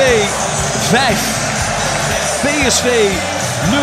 [0.00, 1.38] 5.
[2.42, 2.86] PSV
[3.70, 3.82] 0.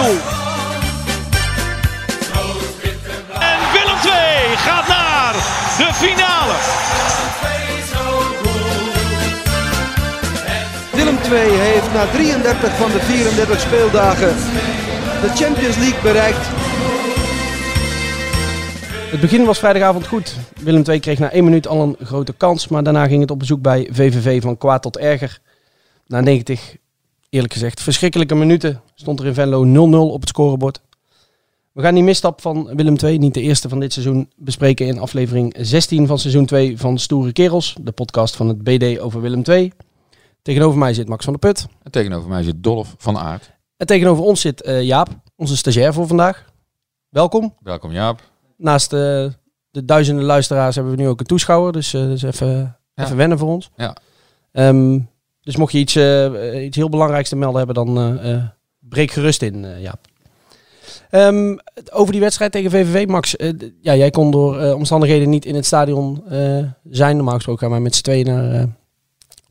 [3.40, 4.14] En Willem 2
[4.56, 5.34] gaat naar
[5.78, 6.54] de finale.
[10.94, 14.36] Willem II heeft na 33 van de 34 speeldagen
[15.22, 16.48] de Champions League bereikt.
[19.12, 20.36] Het begin was vrijdagavond goed.
[20.62, 23.40] Willem II kreeg na één minuut al een grote kans, maar daarna ging het op
[23.40, 25.40] bezoek bij VVV van kwaad tot erger.
[26.08, 26.76] Na 90,
[27.30, 30.82] eerlijk gezegd, verschrikkelijke minuten stond er in Venlo 0-0 op het scorebord.
[31.72, 35.00] We gaan die misstap van Willem II, niet de eerste van dit seizoen, bespreken in
[35.00, 39.42] aflevering 16 van seizoen 2 van Stoere Kerels, de podcast van het BD over Willem
[39.44, 39.72] II.
[40.42, 41.68] Tegenover mij zit Max van der Put.
[41.84, 43.52] En tegenover mij zit Dolf van Aert.
[43.78, 46.46] En tegenover ons zit eh, Jaap, onze stagiair voor vandaag.
[47.10, 47.54] Welkom.
[47.60, 48.22] Welkom Jaap.
[48.58, 49.00] Naast eh,
[49.72, 51.72] de duizenden luisteraars hebben we nu ook een toeschouwer.
[51.72, 53.04] Dus eh, dat is even, Ja.
[53.04, 53.70] even wennen voor ons.
[53.76, 53.96] Ja.
[54.52, 55.00] Ehm,
[55.48, 58.44] dus mocht je iets, eh, iets heel belangrijks te melden hebben, dan eh, eh,
[58.80, 60.00] breek gerust in, eh Jaap.
[61.10, 61.58] Ehm,
[61.92, 63.36] over die wedstrijd tegen VVV, Max.
[63.36, 63.50] eh,
[63.82, 67.16] ja, jij kon door eh, omstandigheden niet in het stadion eh, zijn.
[67.16, 68.64] Normaal gesproken gaan wij met z'n tweeën naar eh,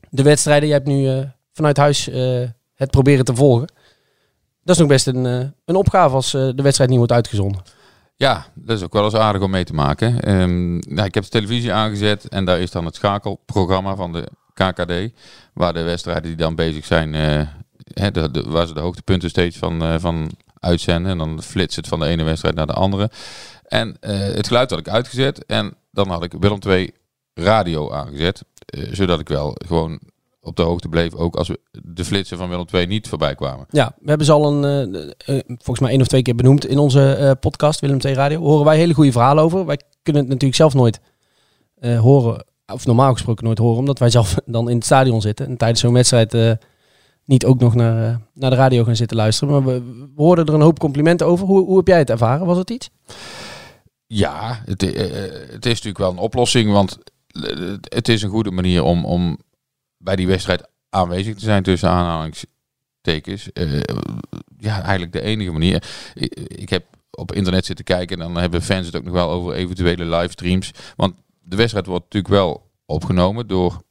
[0.09, 0.67] de wedstrijden.
[0.67, 1.17] Jij hebt nu eh,
[1.53, 2.41] vanuit huis eh,
[2.75, 3.67] het proberen te volgen.
[4.63, 7.61] Dat is nog best een, eh, een opgave als eh, de wedstrijd niet wordt uitgezonden.
[8.15, 10.19] Ja, dat is ook wel eens aardig om mee te maken.
[10.21, 14.27] Ehm, nou, ik heb de televisie aangezet en daar is dan het schakelprogramma van de
[14.57, 14.93] KKD.
[15.53, 17.47] Waar de wedstrijden die dan bezig zijn, eh,
[17.93, 18.09] hè,
[18.49, 20.29] waar ze de hoogtepunten steeds van, eh, van
[20.59, 21.11] uitzenden.
[21.11, 23.09] En dan flitst het van de ene wedstrijd naar de andere.
[23.63, 26.93] En eh, het geluid had ik uitgezet en dan had ik Willem 2
[27.33, 28.43] radio aangezet.
[28.91, 29.99] zodat ik wel gewoon
[30.41, 33.65] op de hoogte bleef, ook als we de flitsen van Willem 2 niet voorbij kwamen.
[33.69, 35.13] Ja, we hebben ze al een,
[35.47, 38.39] volgens mij één of twee keer benoemd in onze podcast, Willem T Radio.
[38.39, 39.65] Horen wij hele goede verhalen over.
[39.65, 40.99] Wij kunnen het natuurlijk zelf nooit
[41.99, 45.45] horen, of normaal gesproken nooit horen, omdat wij zelf dan in het stadion zitten.
[45.45, 46.51] En tijdens zo'n wedstrijd eh,
[47.25, 49.53] niet ook nog naar, eh, naar de radio gaan zitten luisteren.
[49.53, 49.83] Maar we,
[50.15, 51.45] we hoorden er een hoop complimenten over.
[51.45, 52.45] Hoe, hoe heb jij het ervaren?
[52.45, 52.89] Was het iets?
[54.07, 56.97] Ja, het, eh, is natuurlijk wel een oplossing, want
[57.81, 59.37] het is een goede manier om, om
[59.97, 63.49] bij die wedstrijd aanwezig te zijn tussen aanhalingstekens.
[64.57, 65.83] Ja, eigenlijk de enige manier.
[66.13, 69.29] Ik, ik heb op internet zitten kijken en dan hebben fans het ook nog wel
[69.29, 70.71] over eventuele livestreams.
[70.95, 71.13] Want
[71.47, 73.81] de wedstrijd wordt natuurlijk wel opgenomen door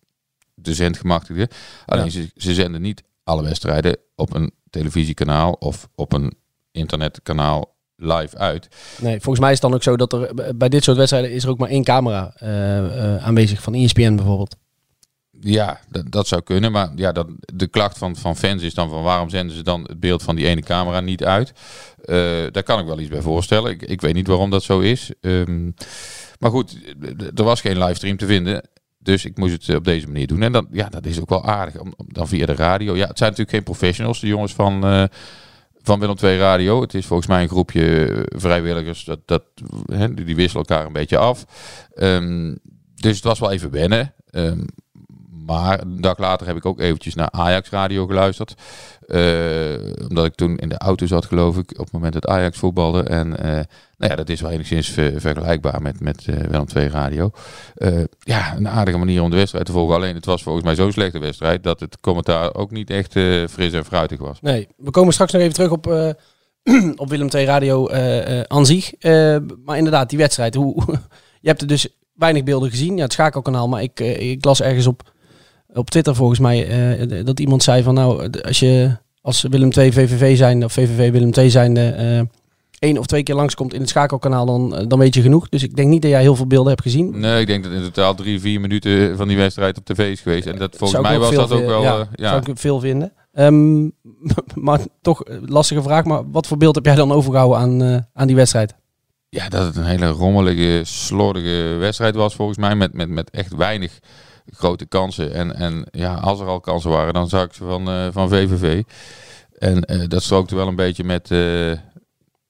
[0.54, 1.48] de zendgemachtigden.
[1.86, 2.10] Alleen Ja.
[2.10, 6.34] ze, ze zenden niet alle wedstrijden op een televisiekanaal of op een
[6.70, 8.68] internetkanaal live uit.
[9.00, 11.44] Nee, volgens mij is het dan ook zo dat er bij dit soort wedstrijden is
[11.44, 14.56] er ook maar één camera eh, aanwezig van ESPN bijvoorbeeld.
[15.40, 16.72] Ja, dat, dat zou kunnen.
[16.72, 19.82] Maar ja, dat, de klacht van, van fans is dan van waarom zenden ze dan
[19.82, 21.52] het beeld van die ene camera niet uit?
[22.04, 22.16] Eh,
[22.50, 23.70] daar kan ik wel iets bij voorstellen.
[23.70, 25.10] Ik, ik weet niet waarom dat zo is.
[25.20, 25.70] Ehm,
[26.38, 26.78] maar goed,
[27.34, 28.68] er was geen livestream te vinden.
[28.98, 30.42] Dus ik moest het op deze manier doen.
[30.42, 31.80] En dan, ja, dat is ook wel aardig.
[31.80, 32.96] Om, dan via de radio.
[32.96, 35.04] Ja, het zijn natuurlijk geen professionals, de jongens van, eh,
[35.82, 36.80] van Willem II Radio.
[36.80, 39.04] Het is volgens mij een groepje vrijwilligers.
[39.04, 39.42] Dat, dat,
[40.14, 41.44] die wisselen elkaar een beetje af.
[41.94, 42.54] Ehm,
[42.94, 44.14] dus het was wel even wennen.
[44.30, 44.64] Ehm,
[45.46, 48.54] maar een dag later heb ik ook eventjes naar Ajax radio geluisterd.
[49.06, 52.58] Eh, omdat ik toen in de auto zat, geloof ik, op het moment dat Ajax
[52.58, 53.02] voetbalde.
[53.02, 53.50] En eh,
[53.96, 57.30] nou ja, dat is wel enigszins ver- vergelijkbaar met, met eh Willem II radio.
[58.18, 59.94] Ja, een aardige manier om de wedstrijd te volgen.
[59.94, 63.12] Alleen het was volgens mij zo'n slechte wedstrijd dat het commentaar ook niet echt
[63.50, 64.40] fris en fruitig was.
[64.40, 65.86] Nee, we komen straks nog even terug op,
[67.02, 67.90] op Willem II Radio
[68.46, 68.92] aan zich.
[69.64, 70.54] Maar inderdaad, die wedstrijd.
[70.54, 70.82] Hoe,
[71.40, 72.96] je hebt er dus weinig beelden gezien.
[72.96, 73.68] Ja, het schakelkanaal.
[73.68, 75.02] Maar ik, ik las ergens op,
[75.76, 79.92] op Twitter volgens mij eh, dat iemand zei van nou, als je als Willem II
[79.92, 82.20] VVV zijn of VVV Willem II zijn eh
[82.78, 85.48] één of twee keer langskomt in het schakelkanaal, dan, eh, dan weet je genoeg.
[85.48, 87.20] Dus ik denk niet dat jij heel veel beelden hebt gezien.
[87.20, 90.20] Nee, ik denk dat in totaal drie, vier minuten van die wedstrijd op tv is
[90.20, 90.46] geweest.
[90.46, 91.82] En dat, volgens mij was dat ook wel...
[91.82, 92.28] Ja, ja.
[92.28, 93.12] zou ik veel vinden.
[93.32, 93.82] Ehm,
[94.66, 96.04] maar toch, lastige vraag.
[96.04, 98.74] Maar wat voor beeld heb jij dan overgehouden aan, aan die wedstrijd?
[99.28, 102.74] Ja, dat het een hele rommelige, slordige wedstrijd was volgens mij.
[102.74, 103.98] Met, met, met echt weinig
[104.52, 105.32] grote kansen.
[105.32, 108.28] En, en ja, als er al kansen waren, dan zag ik ze van, eh, van
[108.28, 108.82] VVV.
[109.58, 111.72] En eh, dat strookte wel een beetje met eh,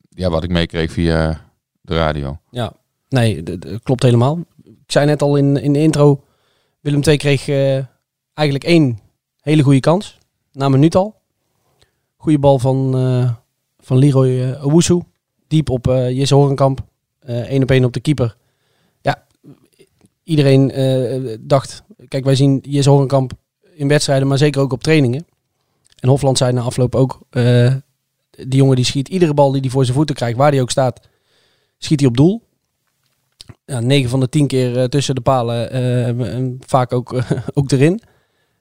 [0.08, 1.40] ja, wat ik meekreeg via
[1.80, 2.38] de radio.
[2.50, 2.72] Ja,
[3.08, 4.38] nee, d- d- klopt helemaal.
[4.64, 6.24] Ik zei net al in, in de intro,
[6.80, 7.48] Willem II kreeg
[8.34, 8.98] eigenlijk één
[9.40, 10.18] hele goede kans.
[10.52, 11.14] Na een minuut al.
[12.16, 12.92] Goede bal van,
[13.78, 15.00] van Leroy uh.
[15.48, 16.80] Diep op Jesse Horenkamp.
[17.20, 18.36] Eén op één op de keeper.
[20.26, 21.82] Iedereen eh, dacht...
[22.08, 23.32] Kijk, wij zien Jesse Horenkamp
[23.74, 25.26] in wedstrijden, maar zeker ook op trainingen.
[25.98, 27.20] En Hofland zei na afloop ook...
[27.30, 27.74] eh,
[28.30, 30.70] die jongen die schiet iedere bal die hij voor zijn voeten krijgt, waar hij ook
[30.70, 31.00] staat,
[31.78, 32.42] schiet hij op doel.
[33.64, 37.22] Ja, 9 van de 10 keer eh, tussen de palen, en vaak ook,
[37.54, 38.00] ook erin.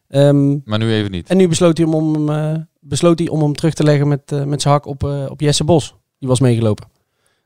[0.08, 1.30] Ehm, Maar nu even niet.
[1.30, 4.62] en nu besloot hij om, om, besloot hij om hem terug te leggen met, met
[4.62, 5.96] zijn hak op, op Jesse Bos.
[6.20, 6.88] Die was meegelopen.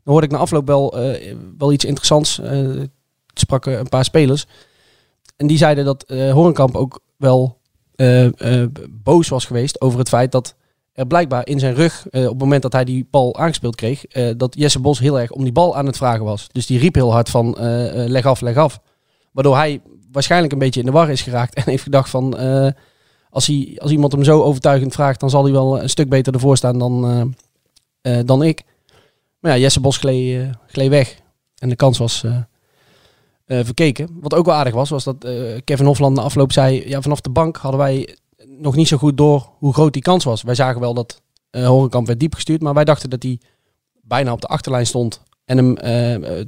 [0.03, 0.95] Dan hoorde ik na afloop wel,
[1.57, 2.41] wel iets interessants.
[3.31, 4.45] Ik sprak eh, een paar spelers.
[5.37, 7.57] En die zeiden dat eh Horenkamp ook wel
[7.95, 10.55] eh, eh, boos was geweest over het feit dat
[10.93, 14.05] er blijkbaar in zijn rug, op het moment dat hij die bal aangespeeld kreeg,
[14.37, 16.47] dat Jesse Bos heel erg om die bal aan het vragen was.
[16.51, 17.55] Dus die riep heel hard van
[18.07, 18.79] leg af, leg af.
[19.31, 22.33] Waardoor hij waarschijnlijk een beetje in de war is geraakt en heeft gedacht van
[23.29, 26.33] als, hij, als iemand hem zo overtuigend vraagt, dan zal hij wel een stuk beter
[26.33, 27.35] ervoor staan dan,
[28.25, 28.63] dan ik.
[29.39, 31.19] Maar ja, Jesse Bos gleed, gleed weg.
[31.57, 32.23] En de kans was
[33.49, 34.17] eh, verkeken.
[34.21, 36.89] Wat ook wel aardig was, was dat eh, Kevin Hofland na afloop zei...
[36.89, 38.15] Ja, vanaf de bank hadden wij
[38.47, 40.41] nog niet zo goed door hoe groot die kans was.
[40.41, 43.39] Wij zagen wel dat eh Horenkamp werd diep gestuurd, maar wij dachten dat hij
[44.01, 45.75] bijna op de achterlijn stond en hem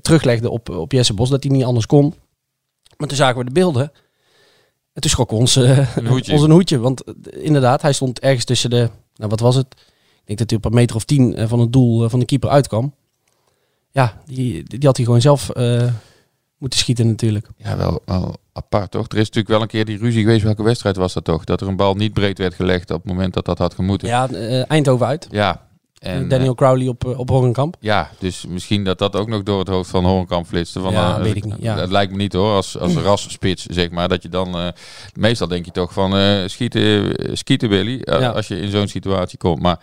[0.01, 2.13] teruglegde op, op Jesse Bos, dat hij niet anders kon.
[2.97, 3.91] Maar toen zagen we de beelden
[4.93, 6.33] en toen schrok ons, eh, Een hoedje.
[6.33, 6.79] ons een hoedje.
[6.79, 9.67] Want inderdaad, hij stond ergens tussen de, nou wat was het?
[10.21, 12.49] Ik denk dat hij op een meter of tien van het doel van de keeper
[12.49, 12.93] uitkwam.
[13.91, 15.49] Ja, die, die had hij gewoon zelf
[16.61, 17.47] moeten schieten natuurlijk.
[17.57, 19.05] Ja, wel, wel apart toch?
[19.07, 20.43] Er is natuurlijk wel een keer die ruzie geweest.
[20.43, 21.43] Welke wedstrijd was dat toch?
[21.43, 24.07] Dat er een bal niet breed werd gelegd op het moment dat dat had gemoeten.
[24.07, 25.27] Ja, eh, Eindhoven uit.
[25.31, 25.69] Ja.
[25.99, 27.75] En, Daniel eh, Crowley op, eh, op Horenkamp.
[27.79, 30.79] ja, dus misschien dat dat ook nog door het hoofd van Horenkamp flitste.
[30.79, 31.75] Van, Ja, eh, weet ik niet, ja.
[31.75, 34.09] Dat lijkt me niet hoor, als, als rasspits zeg maar.
[34.09, 34.67] Dat je dan, eh,
[35.13, 38.29] meestal denk je toch van eh, schieten, eh, schieten Willy, eh, Ja.
[38.29, 39.61] als je in zo'n situatie komt.
[39.61, 39.79] Maar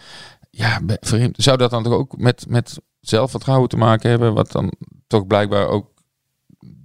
[0.51, 1.35] ja, vreemd.
[1.39, 4.35] Zou dat dan toch ook met, met zelfvertrouwen te maken hebben?
[4.35, 4.73] Wat dan
[5.07, 5.87] toch blijkbaar ook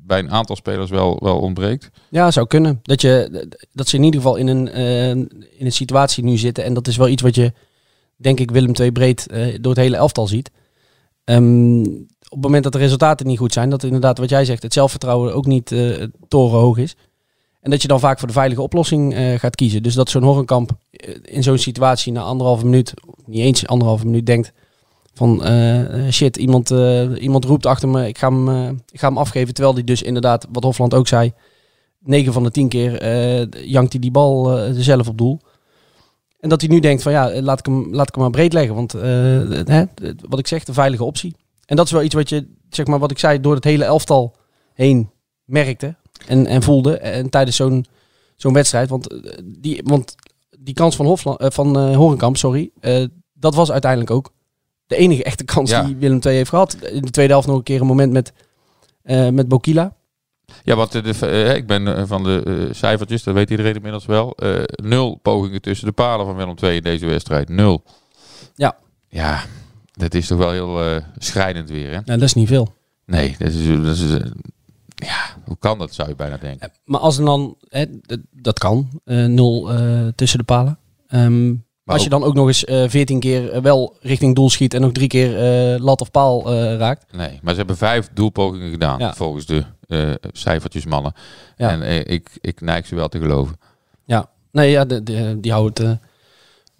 [0.06, 1.90] bij een aantal spelers wel, wel ontbreekt.
[2.10, 2.80] Ja, zou kunnen.
[2.84, 6.64] Dat, je, dat ze in ieder geval in een, eh, in een situatie nu zitten.
[6.64, 7.54] En dat is wel iets wat je,
[8.16, 10.52] denk ik, Willem II breed eh, door het hele elftal ziet.
[11.24, 11.82] Ehm,
[12.30, 14.74] op het moment dat de resultaten niet goed zijn, dat inderdaad wat jij zegt, het
[14.74, 16.96] zelfvertrouwen ook niet eh torenhoog is.
[17.62, 19.84] En dat je dan vaak voor de veilige oplossing gaat kiezen.
[19.84, 22.94] Dus dat zo'n Horrenkamp eh, in zo'n situatie na anderhalve minuut,
[23.26, 24.54] niet eens anderhalve minuut, denkt
[25.14, 29.08] van eh, shit, iemand, eh, iemand roept achter me, ik ga, hem, eh, ik ga
[29.08, 29.54] hem afgeven.
[29.54, 31.34] Terwijl die dus inderdaad, wat Hofland ook zei,
[32.00, 32.92] 9 van de 10 keer
[33.66, 35.40] jankt hij die bal zelf op doel.
[36.40, 38.54] En dat hij nu denkt van ja, laat ik hem, laat ik hem maar breed
[38.54, 38.76] leggen.
[38.76, 38.92] Want
[39.68, 39.84] hè,
[40.30, 41.36] wat ik zeg, de veilige optie.
[41.66, 43.84] En dat is wel iets wat je, zeg maar wat ik zei, door het hele
[43.84, 44.36] elftal
[44.74, 45.10] heen
[45.46, 45.96] merkte
[46.28, 46.98] en, en voelde.
[46.98, 47.86] En tijdens zo'n
[48.36, 48.90] zo'n wedstrijd.
[48.90, 49.08] Want,
[49.44, 50.16] die, want
[50.60, 52.72] die kans van, Hofland, van Horenkamp, sorry,
[53.34, 54.32] dat was uiteindelijk ook
[54.94, 55.84] de enige echte kans Ja.
[55.84, 56.74] die Willem II heeft gehad.
[56.82, 58.34] In de tweede helft nog een keer een moment met,
[59.04, 59.96] eh met Bokila.
[60.64, 64.06] Ja, want de, de- eh, ik ben eh, van de cijfertjes, dat weet iedereen inmiddels
[64.06, 64.38] wel.
[64.84, 67.50] nul pogingen tussen de palen van Willem II in deze wedstrijd.
[67.50, 67.84] Nul.
[68.56, 68.78] Ja.
[69.08, 69.44] Ja,
[69.92, 71.92] dat is toch wel heel eh, schrijnend weer, hè?
[71.92, 72.74] Nou, dat is niet veel.
[73.06, 74.32] Nee, dat is, dat is
[74.96, 76.72] ja, hoe kan dat, zou je bijna denken.
[76.86, 77.86] Maar als dan, hè,
[78.32, 79.70] dat kan, nul
[80.16, 80.78] tussen de palen.
[81.08, 84.50] Ehm, Maar als je dan ook nog eens eh, veertien keer eh, wel richting doel
[84.50, 85.38] schiet en nog drie keer
[85.74, 87.06] eh, lat of paal raakt.
[87.12, 89.14] Nee, maar ze hebben vijf doelpogingen gedaan, Ja.
[89.14, 89.64] volgens de
[90.32, 91.14] cijfertjes mannen.
[91.58, 91.70] Ja.
[91.70, 93.60] En ik, ik neig ze wel te geloven.
[94.06, 95.92] Ja, nee, ja, de, de- die het eh,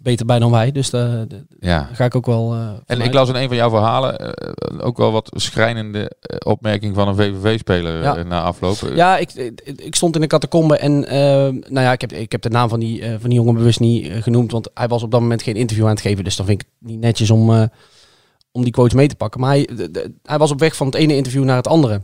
[0.04, 0.72] beter bij dan wij.
[0.72, 1.88] Dus daar daar Ja.
[1.92, 2.54] ga ik ook wel.
[2.54, 6.36] eh, En ik las in een van jouw verhalen eh, ook wel wat schrijnende eh,
[6.52, 8.16] opmerking van een VVV-speler Ja.
[8.16, 8.76] eh, na afloop.
[8.82, 9.32] Eh, Ja, ik,
[9.64, 11.18] ik, stond in de catacombe en eh,
[11.48, 13.80] nou ja, ik heb, ik heb de naam van die, eh, van die jongen bewust
[13.80, 16.24] niet eh, genoemd, want hij was op dat moment geen interview aan het geven.
[16.24, 17.62] Dus dan vind ik het niet netjes om, eh,
[18.52, 19.40] om die quotes mee te pakken.
[19.40, 22.02] Maar hij, de- de- hij was op weg van het ene interview naar het andere.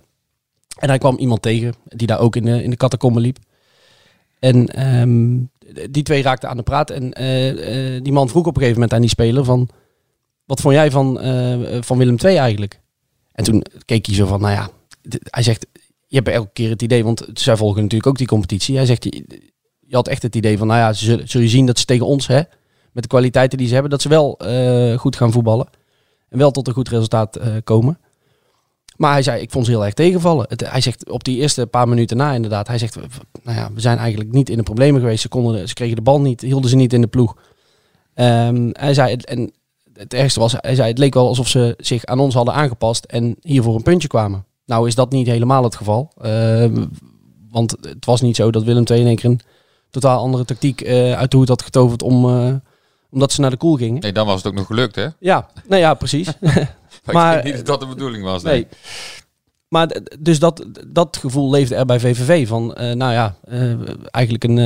[0.79, 3.37] En hij kwam iemand tegen die daar ook in de, in de catacombe liep.
[4.39, 5.37] En ehm,
[5.91, 6.91] die twee raakten aan de praat.
[6.91, 9.69] En eh, eh, die man vroeg op een gegeven moment aan die speler van...
[10.45, 12.81] Wat vond jij van, eh, van Willem II eigenlijk?
[13.33, 14.71] En toen keek hij zo van, nou ja...
[15.25, 15.67] Hij zegt,
[16.07, 17.05] je hebt elke keer het idee...
[17.05, 18.77] Want zij volgen natuurlijk ook die competitie.
[18.77, 20.67] Hij zegt, je, had echt het idee van...
[20.67, 22.41] Nou ja, zullen, zul je zien dat ze tegen ons, hè,
[22.93, 23.91] met de kwaliteiten die ze hebben...
[23.91, 24.39] dat ze wel
[24.97, 25.69] goed gaan voetballen.
[26.29, 27.99] En wel tot een goed resultaat komen.
[29.01, 30.47] Maar hij zei, ik vond ze heel erg tegenvallen.
[30.49, 32.97] Het, hij zegt op die eerste paar minuten na inderdaad, hij zegt,
[33.43, 35.23] nou ja, we zijn eigenlijk niet in de problemen geweest.
[35.23, 37.37] Ze, konden, ze kregen de bal niet, hielden ze niet in de ploeg.
[38.15, 39.53] Ehm, hij zei, en
[39.93, 43.05] het ergste was, hij zei, het leek wel alsof ze zich aan ons hadden aangepast
[43.05, 44.45] en hier voor een puntje kwamen.
[44.67, 46.13] Nou is dat niet helemaal het geval.
[46.21, 46.85] Ehm,
[47.51, 49.41] want het was niet zo dat Willem II in één keer een
[49.91, 52.55] totaal andere tactiek eh, uit de hoed had getoverd om, eh,
[53.11, 54.01] omdat ze naar de koel gingen.
[54.01, 55.07] Nee, dan was het ook nog gelukt, hè?
[55.19, 56.29] Ja, nou ja, precies.
[57.05, 58.43] Maar ik denk niet dat dat de bedoeling was.
[58.43, 58.55] Nee.
[58.55, 58.67] Nee.
[59.71, 63.73] Maar dus dat, dat gevoel leefde er bij VVV van, eh, nou ja, eh,
[64.11, 64.57] eigenlijk een,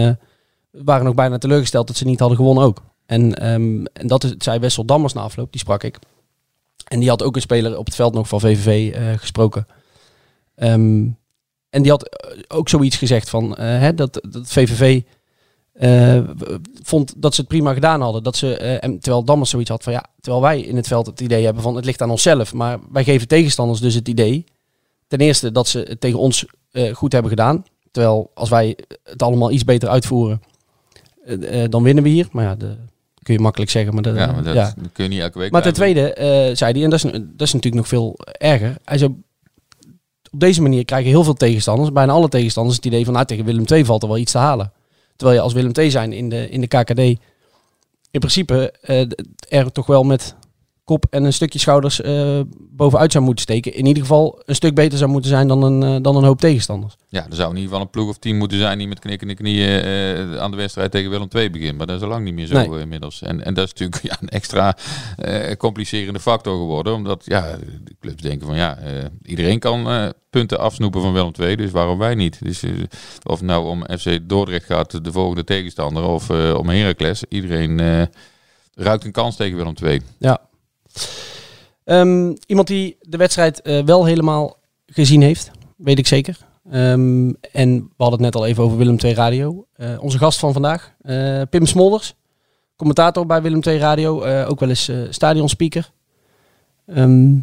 [0.71, 2.83] we waren nog bijna teleurgesteld dat ze niet hadden gewonnen ook.
[3.07, 5.99] En, ehm, en dat is, zei Wessel Dammers na afloop, die sprak ik.
[6.85, 9.67] En die had ook een speler op het veld nog van VVV gesproken.
[10.55, 11.07] Ehm,
[11.71, 15.03] en die had ook zoiets gezegd van, hè, dat, dat VVV
[15.75, 16.21] eh,
[16.83, 18.23] vond dat ze het prima gedaan hadden.
[18.23, 21.07] Dat ze, eh, en terwijl Dammers zoiets had van ja, terwijl wij in het veld
[21.07, 22.53] het idee hebben van het ligt aan onszelf.
[22.53, 24.45] Maar wij geven tegenstanders dus het idee.
[25.07, 27.65] Ten eerste dat ze het tegen ons eh, goed hebben gedaan.
[27.91, 30.43] Terwijl als wij het allemaal iets beter uitvoeren,
[31.69, 32.29] dan winnen we hier.
[32.31, 32.57] Maar ja,
[33.23, 33.95] kun je makkelijk zeggen.
[33.95, 34.75] Maar, de, Ja, maar dat, ja.
[34.77, 36.13] dat kun je niet elke week Maar ten tweede
[36.55, 38.77] zei hij, en dat is, dat is natuurlijk nog veel erger.
[38.85, 39.11] Hij zei,
[40.31, 43.45] op deze manier krijgen heel veel tegenstanders, bijna alle tegenstanders, het idee van nou, tegen
[43.45, 44.73] Willem II valt er wel iets te halen.
[45.17, 46.99] Terwijl je als Willem II zijn in de, in de KKD
[48.11, 49.07] in principe eh,
[49.49, 50.35] er toch wel met
[50.85, 53.75] kop en een stukje schouders eh, bovenuit zou moeten steken.
[53.75, 56.41] In ieder geval een stuk beter zou moeten zijn dan een, eh, dan een hoop
[56.41, 56.97] tegenstanders.
[57.09, 59.35] Ja, er zou in ieder geval een ploeg of team moeten zijn die met knikkende
[59.35, 61.77] knieën eh, aan de wedstrijd tegen Willem II begint.
[61.77, 62.81] Maar dat is al lang niet meer zo Nee.
[62.81, 63.23] inmiddels.
[63.23, 64.77] En, en dat is natuurlijk ja, een extra
[65.59, 66.95] complicerende factor geworden.
[66.95, 68.79] Omdat ja, de clubs denken van ja,
[69.23, 71.57] iedereen kan punten afsnoepen van Willem II.
[71.57, 72.39] Dus waarom wij niet?
[72.43, 72.63] Dus
[73.23, 77.25] of nou om FC Dordrecht gaat, de volgende tegenstander, of om Heracles.
[77.29, 78.09] Iedereen
[78.75, 80.01] ruikt een kans tegen Willem II.
[80.19, 80.41] Ja.
[81.85, 86.39] Ehm, iemand die de wedstrijd eh, wel helemaal gezien heeft, weet ik zeker.
[86.71, 89.67] Ehm, en we hadden het net al even over Willem II Radio.
[89.73, 92.15] Eh, onze gast van vandaag, eh, Pim Smolders.
[92.77, 94.25] Commentator bij Willem II Radio.
[94.45, 95.91] ook wel eens stadionspeaker.
[96.87, 97.35] Ehm,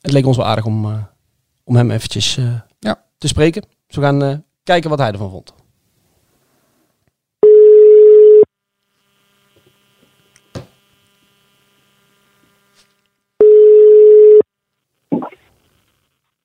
[0.00, 1.06] het leek ons wel aardig om,
[1.64, 2.38] om hem eventjes
[2.78, 3.04] Ja.
[3.18, 3.62] te spreken.
[3.86, 5.52] Dus we gaan kijken wat hij ervan vond.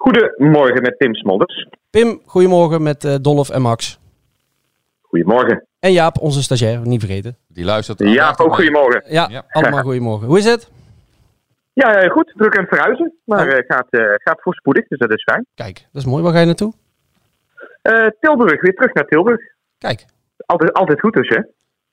[0.10, 1.68] Goedemorgen met Tim Smolders.
[1.90, 4.00] Pim, goedemorgen met eh Dolf en Max.
[5.02, 5.66] Goedemorgen.
[5.80, 7.38] En Jaap, onze stagiair, niet vergeten.
[7.48, 8.00] Die luistert.
[8.00, 9.04] Ja, ook goedemorgen.
[9.08, 9.44] Ja, Ja.
[9.50, 10.28] allemaal goedemorgen.
[10.28, 10.70] Hoe is het?
[11.74, 12.34] Ja, eh, goed.
[12.36, 13.14] Druk aan het verhuizen.
[13.24, 13.54] Maar Oh.
[13.54, 15.46] eh, gaat, eh, gaat voorspoedig, dus dat is fijn.
[15.56, 16.24] Kijk, dat is mooi.
[16.24, 16.74] Waar ga je naartoe?
[17.82, 19.42] Eh, Tilburg, weer terug naar Tilburg.
[19.78, 20.06] Kijk,
[20.46, 21.40] Altijd, altijd goed dus, hè?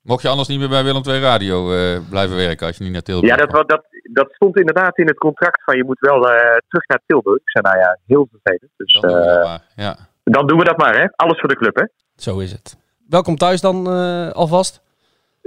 [0.03, 2.93] Mocht je anders niet meer bij Willem II Radio eh, blijven werken als je niet
[2.93, 6.29] naar Tilburg Ja, dat, dat, dat stond inderdaad in het contract van je moet wel
[6.29, 7.37] eh, terug naar Tilburg.
[7.41, 8.71] Ik zei, nou ja, heel vervelend.
[8.77, 9.61] Dus Dan doen we eh, dat maar.
[9.75, 9.97] Ja.
[10.23, 11.07] dan doen we dat maar, hè?
[11.15, 11.83] Alles voor de club, hè?
[12.15, 12.77] zo is het.
[13.09, 14.81] Welkom thuis dan eh, alvast.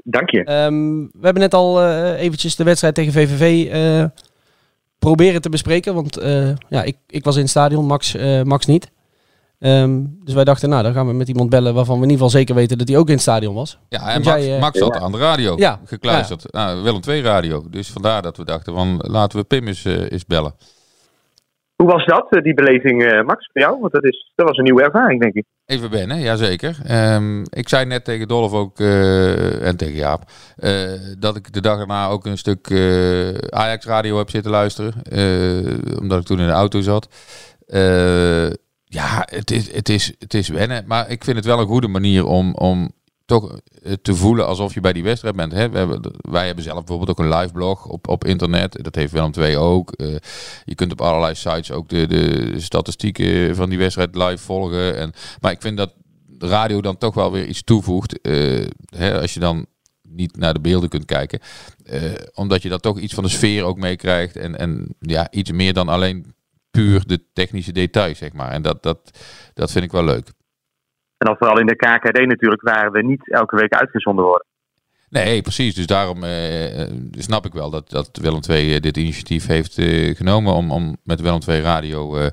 [0.05, 0.45] Dank je.
[0.45, 4.05] Ehm, we hebben net al eh, eventjes de wedstrijd tegen VVV eh,
[4.99, 5.95] proberen te bespreken.
[5.95, 8.91] Want eh, ja, ik, ik was in het stadion, Max, eh, Max niet.
[9.59, 12.25] Ehm, dus wij dachten, nou, dan gaan we met iemand bellen waarvan we in ieder
[12.25, 13.79] geval zeker weten dat hij ook in het stadion was.
[13.89, 16.53] Ja, en Max, jij, eh, Max zat aan de radio Ja, gekluisterd.
[16.53, 17.65] Nou, Willem II radio.
[17.71, 20.55] Dus vandaar dat we dachten van laten we Pim eens, eh, eens bellen.
[21.77, 23.81] Hoe was dat, eh, die beleving, eh, Max, voor jou?
[23.81, 25.45] Want dat, is, dat was een nieuwe ervaring, denk ik.
[25.67, 26.79] Even wennen, jazeker.
[26.85, 30.23] Ehm ik zei net tegen Dolf ook, eh, en tegen Jaap,
[30.57, 34.93] eh, dat ik de dag erna ook een stuk eh, Ajax radio heb zitten luisteren.
[35.03, 37.09] eh, omdat ik toen in de auto zat.
[38.89, 40.85] Ja, het is, het, is, het is wennen.
[40.87, 42.91] Maar ik vind het wel een goede manier om, om
[43.27, 45.53] toch eh, te voelen alsof je bij die wedstrijd bent.
[45.53, 45.71] Hè?
[45.71, 48.85] We hebben, wij hebben zelf bijvoorbeeld ook een live blog op, op internet.
[48.85, 49.93] Dat heeft Willem II ook.
[49.93, 50.17] Eh,
[50.65, 54.97] je kunt op allerlei sites ook de, de statistieken van die wedstrijd live volgen.
[54.97, 55.95] En, maar ik vind dat
[56.39, 58.21] radio dan toch wel weer iets toevoegt.
[58.21, 58.67] eh,
[58.97, 59.67] hè, als je dan
[60.03, 61.41] niet naar de beelden kunt kijken.
[62.35, 64.37] Omdat je dan toch iets van de sfeer ook meekrijgt.
[64.37, 66.35] En, en ja, iets meer dan alleen
[66.77, 68.51] puur de technische details, zeg maar.
[68.51, 69.19] En dat, dat,
[69.55, 70.27] dat vind ik wel leuk.
[71.17, 74.47] En dan vooral in de KKD natuurlijk, waar we niet elke week uitgezonden worden.
[75.09, 75.75] Nee, precies.
[75.75, 79.79] Dus daarom eh, eh, snap ik wel dat, dat Willem II eh, dit initiatief heeft
[79.79, 82.27] eh, genomen om, om met Willem II Radio eh,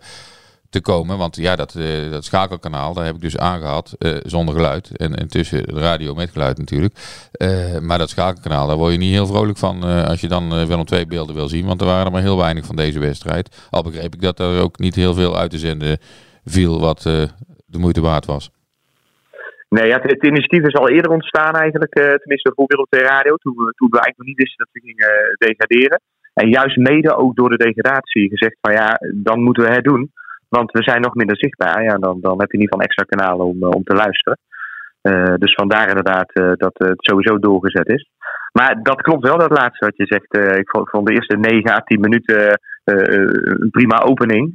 [0.74, 1.18] te komen.
[1.18, 4.98] Want ja, dat, eh, dat schakelkanaal, daar heb ik dus aangehad eh, zonder geluid.
[4.98, 6.94] En intussen de radio met geluid natuurlijk.
[7.32, 10.66] Eh, maar dat schakelkanaal, daar word je niet heel vrolijk van als je dan eh,
[10.66, 11.66] Willem II beelden wil zien.
[11.66, 13.68] Want er waren er maar heel weinig van deze wedstrijd.
[13.70, 15.98] Al begreep ik dat er ook niet heel veel uit te zenden
[16.46, 17.02] viel wat
[17.66, 18.52] de moeite waard was.
[19.70, 23.74] Nee, ja, het, initiatief is al eerder ontstaan eigenlijk, tenminste voor II Radio, toen we,
[23.76, 26.02] toen we eigenlijk nog niet wisten dat we gingen degraderen.
[26.34, 30.12] En juist mede ook door de degradatie gezegd van ja, dan moeten we het doen.
[30.58, 31.84] Want we zijn nog minder zichtbaar.
[31.84, 34.38] Ja, dan, dan heb je in ieder geval extra kanalen om, eh, om te luisteren.
[35.02, 38.10] Eh, dus vandaar inderdaad eh, dat het sowieso doorgezet is.
[38.52, 40.58] Maar dat klopt wel, dat laatste wat je zegt.
[40.58, 44.52] Ik vond, de eerste 9 à 10 minuten een prima opening.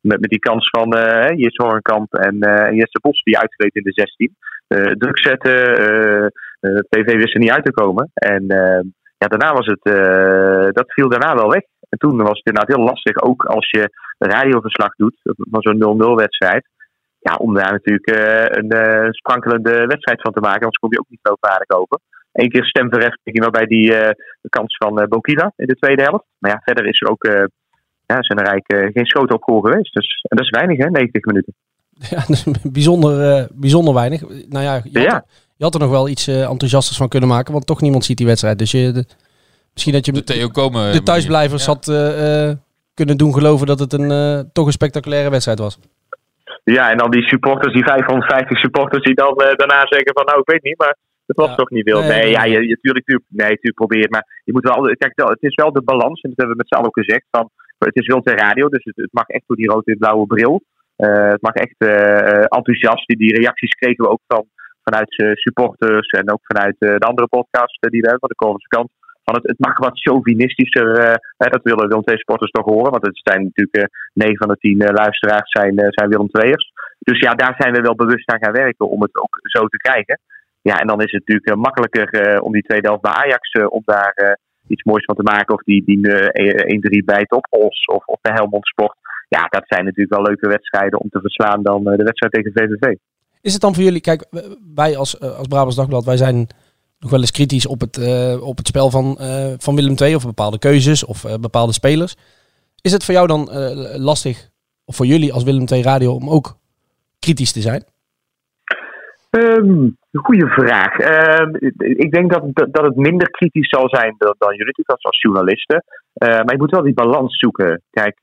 [0.00, 0.88] Met, met die kans van
[1.36, 2.36] Jesse Horenkamp en
[2.74, 4.36] Jesse Bos die uitgreed in de 16.
[4.66, 5.52] Eh, druk zetten,
[6.88, 8.10] PV wist er niet uit te komen.
[8.14, 8.44] En
[9.18, 9.82] ja, daarna was het,
[10.74, 11.62] dat viel daarna wel weg.
[11.88, 16.14] En toen was het inderdaad heel lastig, ook als je radioverslag doet van zo'n 0-0
[16.14, 16.68] wedstrijd.
[17.18, 20.98] Ja, om daar natuurlijk eh, een eh, sprankelende wedstrijd van te maken, anders kom je
[20.98, 21.98] ook niet geloofwaardig over.
[22.32, 26.02] Eén keer stemverheffing wel bij die eh, de kans van eh Bokila in de tweede
[26.02, 26.24] helft.
[26.38, 27.44] Maar ja, verder is er ook eh
[28.06, 29.94] ja, zijn er eigenlijk geen schoten op goal geweest.
[29.94, 31.54] Dus, en dat is weinig, hè, 90 minuten.
[32.10, 34.20] Ja, dus bijzonder, eh, bijzonder weinig.
[34.48, 35.24] Nou ja, je had, Ja.
[35.56, 38.26] je had er nog wel iets enthousiasters van kunnen maken, want toch niemand ziet die
[38.26, 38.58] wedstrijd.
[38.58, 39.04] Dus je, de-
[39.72, 40.92] misschien dat je De Theo Komen.
[40.92, 41.72] de thuisblijvers Ja.
[41.72, 42.56] had eh, eh,
[43.00, 45.74] kunnen doen geloven dat het een, eh, toch een spectaculaire wedstrijd was.
[46.64, 50.38] Ja, en dan die supporters, die 550 supporters, die dan eh, daarna zeggen van nou,
[50.40, 51.54] ik weet niet, maar het was Ja.
[51.54, 52.00] toch niet veel.
[52.00, 54.80] Nee, Nee, nee, ja, je, je, tuurlijk, tuurlijk, nee, natuurlijk probeer maar je moet wel,
[55.02, 57.26] kijk, het is wel de balans, en dat hebben we met z'n allen ook gezegd,
[57.30, 59.98] van, het is wel ter radio, dus het, het mag echt door die rode en
[59.98, 60.62] blauwe bril.
[60.96, 61.78] Eh, het mag echt
[62.58, 63.06] enthousiast.
[63.06, 64.44] Die, die reacties kregen we ook van,
[64.84, 68.90] vanuit supporters en ook vanuit de andere podcast die we hebben, van de Korvense kant.
[69.26, 72.90] Van het, het mag wat chauvinistischer, eh, hè, dat willen Willem II supporters toch horen,
[72.90, 76.28] want het zijn natuurlijk eh 9 van de 10 eh, luisteraars zijn, eh, zijn Willem
[76.32, 76.66] II'ers.
[76.98, 79.76] Dus ja, daar zijn we wel bewust aan gaan werken om het ook zo te
[79.76, 80.18] krijgen.
[80.68, 83.50] Ja, en dan is het natuurlijk eh, makkelijker eh, om die tweede helft bij Ajax
[83.50, 84.32] eh, om daar eh,
[84.68, 85.54] iets moois van te maken.
[85.54, 88.96] Of die, die eh, 1-3 bij het op Os of, of bij Helmond Sport.
[89.28, 92.52] Ja, dat zijn natuurlijk wel leuke wedstrijden om te verslaan dan eh, de wedstrijd tegen
[92.54, 92.96] VVV.
[93.40, 94.26] Is het dan voor jullie, kijk,
[94.74, 96.46] wij als, eh, als Brabants Dagblad, wij zijn
[96.98, 100.14] nog wel eens kritisch op het, eh, op het spel van, eh, van Willem II
[100.14, 102.16] of bepaalde keuzes of eh, bepaalde spelers.
[102.80, 103.48] Is het voor jou dan
[103.96, 104.48] lastig,
[104.84, 106.56] of voor jullie als Willem II Radio, om ook
[107.18, 107.84] kritisch te zijn?
[109.30, 109.88] Ehm
[110.22, 110.98] goeie vraag.
[110.98, 115.84] Ehm, ik denk dat, dat, het minder kritisch zal zijn dan, jullie als, als journalisten.
[116.18, 117.82] Maar je moet wel die balans zoeken.
[117.90, 118.16] Kijk,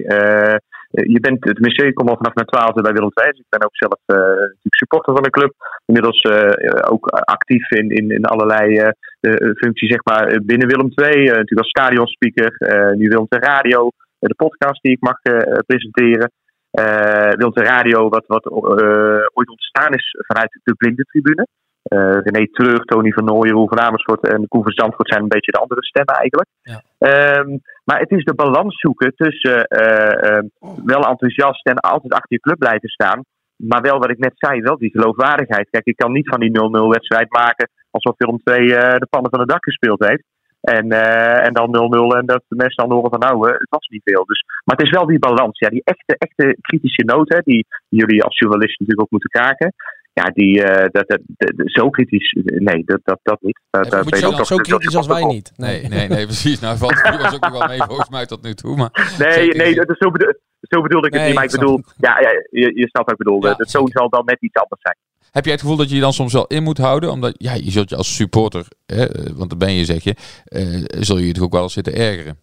[0.93, 3.29] je bent, tenminste, ik kom al vanaf mijn twaalfde bij Willem II.
[3.29, 5.53] Dus ik ben ook zelf eh, supporter van de club.
[5.85, 10.91] Inmiddels eh, ook actief in, in, in allerlei eh, eh, functies zeg maar, binnen Willem
[10.95, 11.19] II.
[11.21, 13.81] Eh, natuurlijk als stadionspeaker, eh, nu Willem II Radio.
[14.19, 16.31] eh, de podcast die ik mag eh, presenteren.
[16.71, 21.47] Eh Willem II Radio, wat, wat eh, ooit ontstaan is vanuit de blinde tribune.
[21.83, 25.27] Eh, René Treur, Tony van Nooijen, Roel van Amersfoort en Koen van Zandvoort zijn een
[25.27, 26.49] beetje de andere stemmen eigenlijk.
[26.61, 26.81] Ja.
[26.97, 30.45] Ehm, maar het is de balans zoeken tussen eh, ehm,
[30.85, 33.23] wel enthousiast en altijd achter je club blijven staan.
[33.55, 35.69] Maar wel wat ik net zei, wel die geloofwaardigheid.
[35.69, 39.31] Kijk, ik kan niet van die 0-0 wedstrijd maken alsof Willem 2 eh, de pannen
[39.31, 40.23] van het dak gespeeld heeft.
[40.61, 43.69] En, eh, en dan 0-0 en dat de mensen dan horen van nou, eh, het
[43.69, 44.25] was niet veel.
[44.25, 45.59] Dus, maar het is wel die balans.
[45.59, 49.73] Ja, die echte, echte kritische noot, hè, die jullie als journalist natuurlijk ook moeten kraken.
[50.13, 53.59] Ja, die, eh, dat, dat, dat- zo kritisch, nee, dat, dat, dat niet.
[53.69, 55.51] Dat, Nee, dat moet ben je dan Zo toch- kritisch als wij niet.
[55.55, 56.59] Nee, nee, nee, precies.
[56.59, 58.75] Nou, valt het was ook nog wel mee volgens mij tot nu toe.
[58.75, 61.33] Maar Nee, Zeker nee dat is zo, bedoel, zo bedoelde ik het niet.
[61.35, 63.45] Maar ik bedoel, ja, ja je, je snapt wat ik bedoel.
[63.45, 64.95] Ja, de toon zal dan net iets anders zijn.
[65.31, 67.11] heb jij het gevoel dat je je dan soms wel in moet houden?
[67.11, 70.15] Omdat ja, je zult je als supporter, hè, eh, want dat ben je zeg je,
[70.45, 72.37] eh, zul je je toch ook wel eens zitten ergeren.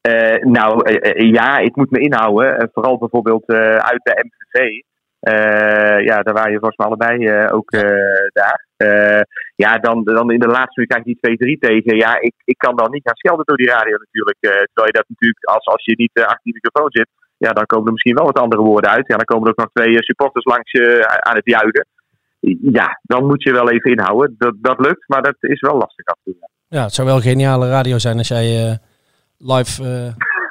[0.00, 2.58] Eh, nou, eh, eh, ja, ik moet me inhouden.
[2.58, 4.82] Eh, vooral bijvoorbeeld eh, uit de MVV.
[5.22, 8.66] Eh, ja, daar waren je volgens mij allebei eh, ook eh, daar.
[9.56, 11.96] Ja, dan, dan in de laatste minuut krijg je die 2-3 tegen.
[11.96, 14.38] Ja, ik, ik kan dan niet gaan schelden door die radio natuurlijk.
[14.40, 17.86] Terwijl je dat natuurlijk, als, als je niet achter die microfoon zit, ja, dan komen
[17.86, 19.06] er misschien wel wat andere woorden uit.
[19.06, 20.84] Ja, dan komen er ook nog twee supporters langs je
[21.20, 21.86] aan het juichen.
[22.78, 24.34] Ja, dan moet je wel even inhouden.
[24.38, 26.48] Dat, dat lukt, maar dat is wel lastig af en toe.
[26.68, 28.76] Ja, het zou wel geniale radio zijn als jij eh,
[29.38, 29.82] live,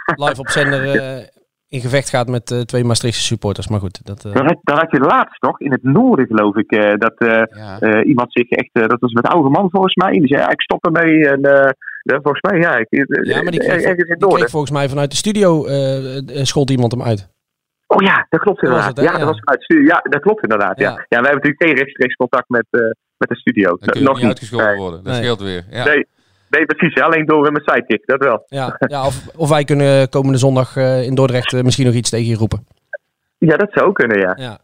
[0.06, 0.82] live op zender
[1.76, 3.68] in gevecht gaat met eh, twee Maastrichtse supporters.
[3.68, 4.46] Maar goed, dat, eh, Dan
[4.78, 7.80] had, je laatst nog in het noorden, geloof ik, eh, dat eh, Ja.
[7.80, 10.62] eh, iemand zich echt, dat was met oude man volgens mij, die zei: ja, ik
[10.62, 11.28] stop ermee.
[11.28, 11.70] En eh,
[12.02, 12.88] ja, volgens mij, ja, ik,
[13.24, 14.38] ja, maar die kreeg, ergens in het die noorden.
[14.38, 15.66] kreeg volgens mij vanuit de studio
[16.44, 17.30] schold iemand hem uit.
[17.88, 18.98] Oh ja, dat klopt Dat inderdaad.
[18.98, 19.18] het, ja, Ja.
[19.18, 19.84] dat was vanuit studio.
[19.86, 20.80] Ja, dat klopt inderdaad.
[20.80, 20.90] Ja.
[20.90, 20.92] Ja.
[20.92, 21.22] Ja.
[21.22, 22.82] wij hebben natuurlijk geen rechtstreeks contact met, eh,
[23.18, 23.70] met de studio.
[23.70, 25.04] Dan kun je Nog niet uitgescholden worden.
[25.04, 25.22] Dat Nee.
[25.22, 25.64] scheelt weer.
[25.70, 25.84] Ja.
[25.86, 26.08] Nee,
[26.52, 26.94] nee, precies.
[26.94, 28.44] ja, Alleen door mijn sidekick, dat wel.
[28.48, 32.10] Ja, ja of, of wij kunnen komende zondag eh, in Dordrecht eh, misschien nog iets
[32.10, 32.68] tegen je roepen.
[33.38, 34.38] Ja, dat zou kunnen, ja.
[34.40, 34.60] Ja.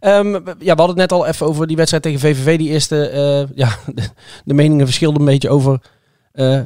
[0.00, 2.58] Ehm, ja, we hadden het net al even over die wedstrijd tegen VVV.
[2.58, 4.08] Die eerste, eh, ja, de,
[4.44, 5.78] de meningen verschilden een beetje over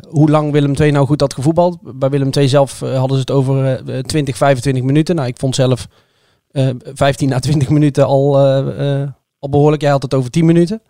[0.09, 1.99] hoe lang Willem II nou goed had gevoetbald.
[1.99, 5.15] Bij Willem II zelf hadden ze het over eh 20, 25 minuten.
[5.15, 5.87] Nou, ik vond zelf
[6.51, 8.39] eh 15 à 20 minuten al,
[9.39, 9.83] al behoorlijk.
[9.83, 10.83] Jij had het over 10 minuten.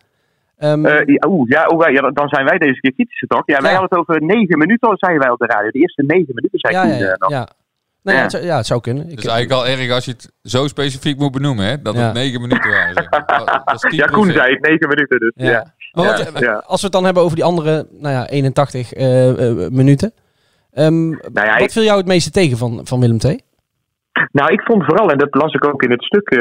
[0.59, 3.43] Ehm, Eh, ja, oeh, ja, dan zijn wij deze keer kritischer toch?
[3.47, 3.79] Ja, wij Ja.
[3.79, 5.71] hadden het over negen minuten, zeiden wij op de radio.
[5.71, 7.31] De eerste negen minuten zei ja, Koen ja, ja, eh, nog.
[7.31, 7.49] ja.
[8.03, 8.21] Nee, ja.
[8.21, 8.23] Ja.
[8.23, 9.05] Het, zou, ja, het zou kunnen.
[9.11, 11.83] Ik, is eigenlijk al erg als je het zo specifiek moet benoemen, hè?
[11.83, 12.01] Dat Ja.
[12.05, 12.95] het negen minuten waren.
[12.95, 13.25] Zeg maar.
[13.47, 13.95] Dat- dat is 10%.
[13.95, 15.33] Ja, Koen zei het, negen minuten dus.
[15.35, 15.51] ja.
[15.51, 15.73] Ja.
[15.93, 16.11] Maar Ja.
[16.33, 19.71] wat, eh, als we het dan hebben over die andere nou ja, 81 eh, eh,
[19.71, 20.13] minuten.
[20.73, 23.41] Ehm, Nou ja, wat viel jou het meeste tegen van, van Willem II?
[24.33, 26.39] nou, ik vond vooral, en dat las ik ook in het stuk, eh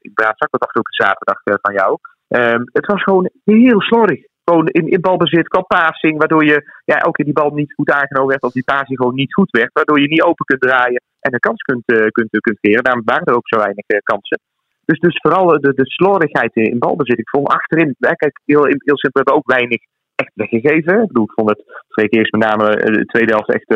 [0.00, 1.98] ik praat straks wat afgelopen zaterdag van jou.
[2.32, 4.20] Ehm, het was gewoon heel slordig.
[4.44, 7.90] Gewoon in, in balbezit, qua passing, waardoor je ja, elke keer die bal niet goed
[7.90, 11.02] aangenomen werd, of die passing gewoon niet goed werd, waardoor je niet open kunt draaien
[11.20, 12.84] en een kans kunt, eh, kunt, kunt creëren.
[12.84, 14.40] Daarom waren er ook zo weinig eh, kansen.
[14.84, 17.18] Dus, dus vooral de, de slordigheid in, balbezit.
[17.18, 19.80] Ik vond achterin, hè, kijk, heel, heel simpel, we hebben ook weinig
[20.14, 21.02] echt weggegeven.
[21.02, 23.70] Ik bedoel, ik vond het Freek eerst met name eh, de tweede helft echt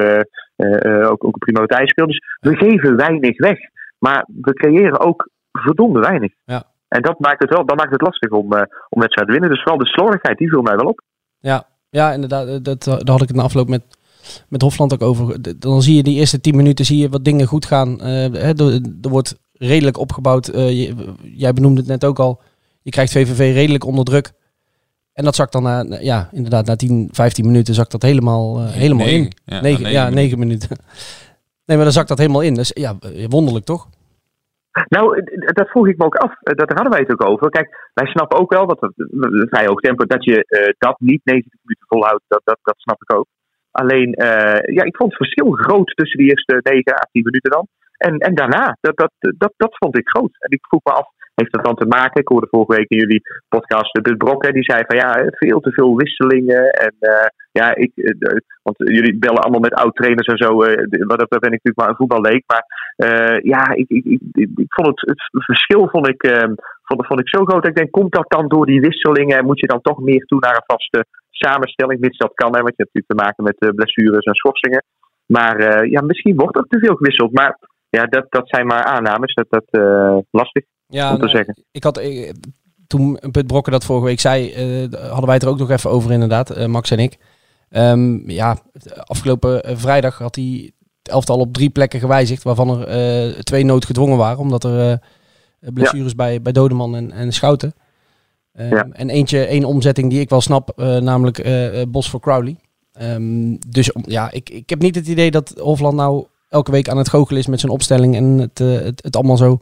[1.11, 2.07] ook, ook een prima tijdspel.
[2.07, 3.59] Dus we geven weinig weg.
[3.99, 6.33] Maar we creëren ook verdomde weinig.
[6.45, 6.63] Ja.
[6.97, 9.51] En dat maakt het wel dat maakt het lastig om, eh om wedstrijden te winnen.
[9.51, 11.01] Dus vooral de slordigheid, die viel mij wel op.
[11.39, 12.47] Ja, ja inderdaad.
[12.49, 13.83] eh, Dat, daar had ik het na afloop met,
[14.49, 15.37] met Hofland ook over.
[15.59, 18.01] Dan zie je die eerste 10 minuten zie je wat dingen goed gaan.
[18.01, 20.49] Eh, hè, er, er wordt redelijk opgebouwd.
[20.49, 22.41] Eh, je- jij benoemde het net ook al.
[22.83, 24.33] Je krijgt VVV redelijk onder druk.
[25.13, 28.59] En dat zakt dan na, na- ja, inderdaad, na 10, 15 minuten zakt dat helemaal,
[28.59, 29.33] eh, helemaal in.
[29.45, 30.69] Ja, Negen, ja, negen negen minuten.
[31.67, 32.55] Nee, maar dan zakt dat helemaal in.
[32.55, 33.89] Dus ja, eh, wonderlijk toch?
[34.85, 36.33] Nou, dat vroeg ik me ook af.
[36.43, 37.51] Eh, Dat hadden wij het ook over.
[37.51, 41.53] Kijk, wij snappen ook wel een vrij hoog tempo, dat je eh, dat niet 90
[41.63, 43.27] minuten volhoudt, dat, dat, dat snap ik ook.
[43.71, 47.51] Alleen, eh, ja, ik vond het verschil groot tussen die eerste 9 à 10 minuten
[47.51, 47.67] dan.
[47.97, 50.37] En, en daarna, dat, dat, dat, dat vond ik groot.
[50.39, 52.21] En ik vroeg me af, heeft dat dan te maken?
[52.21, 55.73] Ik hoorde vorige week in jullie podcast de Brok, die zei van ja, veel te
[55.73, 56.71] veel wisselingen.
[56.71, 56.95] En
[57.57, 60.63] ja, ik, eh, want jullie bellen allemaal met oud-trainers en zo.
[60.63, 62.43] eh, wat dat ben ik natuurlijk maar een voetballeek.
[62.47, 62.65] Maar
[62.97, 64.21] eh, ja, ik, ik, ik,
[64.57, 66.49] ik, vond het, het verschil vond ik, eh,
[66.83, 67.67] vond, vond ik zo groot.
[67.67, 69.45] Ik denk, komt dat dan door die wisselingen?
[69.45, 72.01] Moet je dan toch meer toe naar een vaste samenstelling?
[72.01, 74.85] Mits dat kan, hè, want je hebt natuurlijk te maken met blessures en schorsingen.
[75.27, 77.33] Maar ja, misschien wordt er te veel gewisseld.
[77.33, 79.35] Maar ja, dat, dat zijn maar aannames.
[79.35, 79.69] Dat, dat
[80.31, 81.65] lastig Ja, om te nou, zeggen.
[81.73, 82.03] ik had,
[82.87, 84.53] toen Put Brokken dat vorige week zei,
[84.91, 87.19] hadden wij het er ook nog even over inderdaad, Max en ik.
[87.77, 88.59] Ehm, ja,
[89.05, 93.65] afgelopen eh, vrijdag had hij het elftal op drie plekken gewijzigd, waarvan er eh, twee
[93.65, 97.75] noodgedwongen waren, omdat er eh, blessures bij, bij Dodeman en, en Schouten.
[98.53, 98.87] Ehm, Ja.
[98.93, 101.49] En eentje, één omzetting die ik wel snap, namelijk
[101.89, 102.57] Bos voor Crowley.
[102.93, 106.99] Ehm, dus ja, ik, ik heb niet het idee dat Hofland nou elke week aan
[106.99, 109.61] het goochelen is met zijn opstelling en het, het, het allemaal zo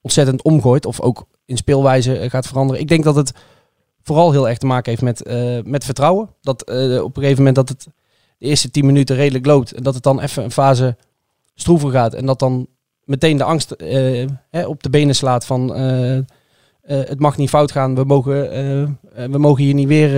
[0.00, 0.86] ontzettend omgooit.
[0.86, 2.82] Of ook in speelwijze gaat veranderen.
[2.82, 3.32] Ik denk dat het
[4.06, 6.28] vooral heel erg te maken heeft met, eh, met vertrouwen.
[6.40, 7.86] Dat eh, op een gegeven moment dat het
[8.38, 9.72] de eerste tien minuten redelijk loopt.
[9.72, 10.96] En dat het dan even een fase
[11.54, 12.14] stroever gaat.
[12.14, 12.66] En dat dan
[13.04, 15.74] meteen de angst eh, hè, op de benen slaat van...
[15.74, 16.24] eh, eh,
[16.86, 17.94] het mag niet fout gaan.
[17.94, 18.34] We mogen,
[19.30, 20.10] we mogen hier niet weer,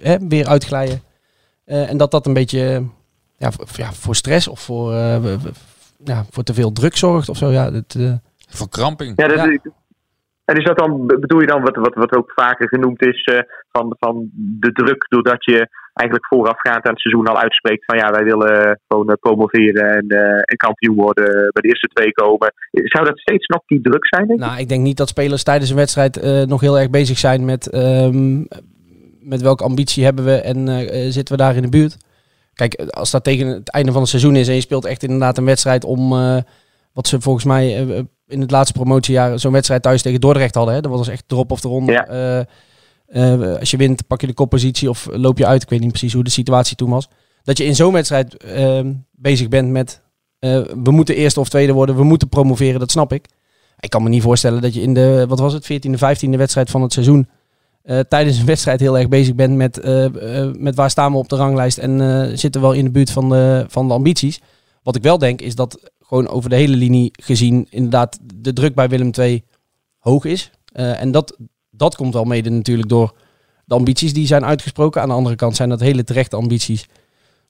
[0.00, 1.02] hè, weer uitglijden.
[1.66, 2.84] Eh, en dat dat een beetje
[3.36, 5.34] ja, voor, ja, voor stress of voor, eh,
[6.04, 7.50] ja, voor te veel druk zorgt of zo.
[7.50, 8.12] Ja, het, eh,
[8.48, 9.12] Verkramping.
[9.16, 9.44] Ja, dat Ja.
[9.50, 9.58] Is,
[10.46, 13.38] en is dat dan, bedoel je dan wat, wat, wat ook vaker genoemd is, eh,
[13.72, 18.10] van, van de druk, doordat je eigenlijk voorafgaand aan het seizoen al uitspreekt van ja,
[18.10, 22.52] wij willen gewoon eh, promoveren en, eh, en kampioen worden, bij de eerste twee komen.
[22.70, 24.26] Zou dat steeds nog die druk zijn?
[24.26, 24.40] Denk?
[24.40, 27.70] Nou, ik denk niet dat spelers tijdens een wedstrijd nog heel erg bezig zijn met,
[27.70, 28.38] ehm,
[29.20, 30.68] met welke ambitie hebben we en
[31.12, 31.96] zitten we daar in de buurt.
[32.54, 35.38] Kijk, als dat tegen het einde van het seizoen is en je speelt echt inderdaad
[35.38, 36.10] een wedstrijd om,
[36.92, 37.86] wat ze volgens mij
[38.28, 40.74] in het laatste promotiejaar zo'n wedstrijd thuis tegen Dordrecht hadden.
[40.74, 40.80] Hè?
[40.80, 41.94] Dat was echt erop of eronder.
[41.94, 42.06] Ja.
[42.06, 45.62] Eh, eh, als je wint, pak je de koppositie of loop je uit.
[45.62, 47.08] Ik weet niet precies hoe de situatie toen was.
[47.42, 50.00] Dat je in zo'n wedstrijd ehm, bezig bent met
[50.38, 53.26] eh, we moeten eerste of tweede worden, we moeten promoveren, dat snap ik.
[53.80, 56.70] Ik kan me niet voorstellen dat je in de, wat was het, 14e, 15e wedstrijd
[56.70, 57.28] van het seizoen
[58.08, 59.84] tijdens een wedstrijd heel erg bezig bent met,
[60.58, 61.98] met waar staan we op de ranglijst en
[62.38, 64.40] zitten we wel in de buurt van de, van de ambities.
[64.82, 68.74] Wat ik wel denk is dat gewoon over de hele linie gezien inderdaad de druk
[68.74, 69.44] bij Willem II
[69.98, 70.50] hoog is.
[70.72, 71.36] Eh, en dat,
[71.70, 73.14] dat komt wel mede natuurlijk door
[73.64, 75.02] de ambities die zijn uitgesproken.
[75.02, 76.86] Aan de andere kant zijn dat hele terechte ambities.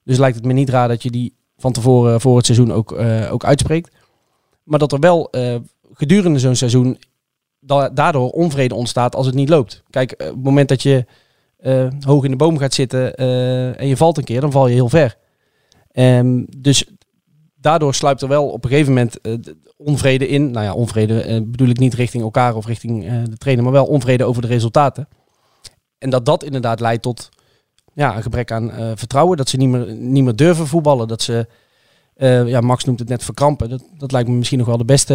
[0.04, 2.92] Dus lijkt het me niet raar dat je die van tevoren voor het seizoen ook,
[2.92, 3.94] eh, ook uitspreekt.
[4.62, 5.54] Maar dat er wel eh,
[5.92, 6.98] gedurende zo'n seizoen
[7.60, 9.82] da- daardoor onvrede ontstaat als het niet loopt.
[9.90, 11.04] Kijk, eh, op het moment dat je
[11.56, 14.66] eh, hoog in de boom gaat zitten eh, en je valt een keer, dan val
[14.66, 15.16] je heel ver.
[15.90, 16.84] Ehm, dus
[17.60, 20.50] daardoor sluipt er wel op een gegeven moment eh, de onvrede in.
[20.50, 23.72] Nou ja, onvrede eh, bedoel ik niet richting elkaar of richting eh, de trainer, maar
[23.72, 25.08] wel onvrede over de resultaten.
[25.98, 27.28] En dat dat inderdaad leidt tot
[27.94, 29.36] ja, een gebrek aan vertrouwen.
[29.36, 31.08] Dat ze niet meer, niet meer durven voetballen.
[31.08, 31.46] Dat ze,
[32.46, 33.68] ja, Max noemt het net verkrampen.
[33.68, 35.14] Dat, dat lijkt me misschien nog wel de beste,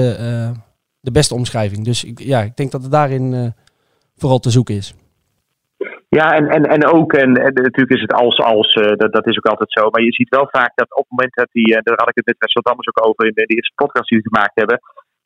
[0.99, 1.85] de beste omschrijving.
[1.85, 3.53] Dus ik, ja, ik denk dat het daarin
[4.15, 4.93] vooral te zoeken is.
[6.19, 9.27] Ja, en, en, en ook, en, en natuurlijk is het als als, eh, dat, dat
[9.27, 9.89] is ook altijd zo.
[9.89, 12.19] Maar je ziet wel vaak dat op het moment dat die, eh, daar had ik
[12.21, 14.77] het met Wessel ook over in de, eerste podcast die we gemaakt hebben.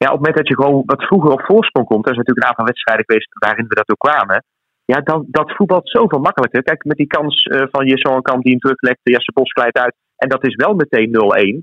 [0.02, 2.45] Ja, op het moment dat je gewoon wat vroeger op voorsprong komt, er is natuurlijk
[2.45, 4.43] een aantal wedstrijden geweest waarin we dat ook kwamen.
[4.91, 6.63] Ja, dan, dat voetbalt zoveel makkelijker.
[6.63, 9.95] Kijk, met die kans eh, van Jesson Kamp die hem teruglegt, Jesse Bos glijdt uit.
[10.24, 11.60] En dat is wel meteen 0-1.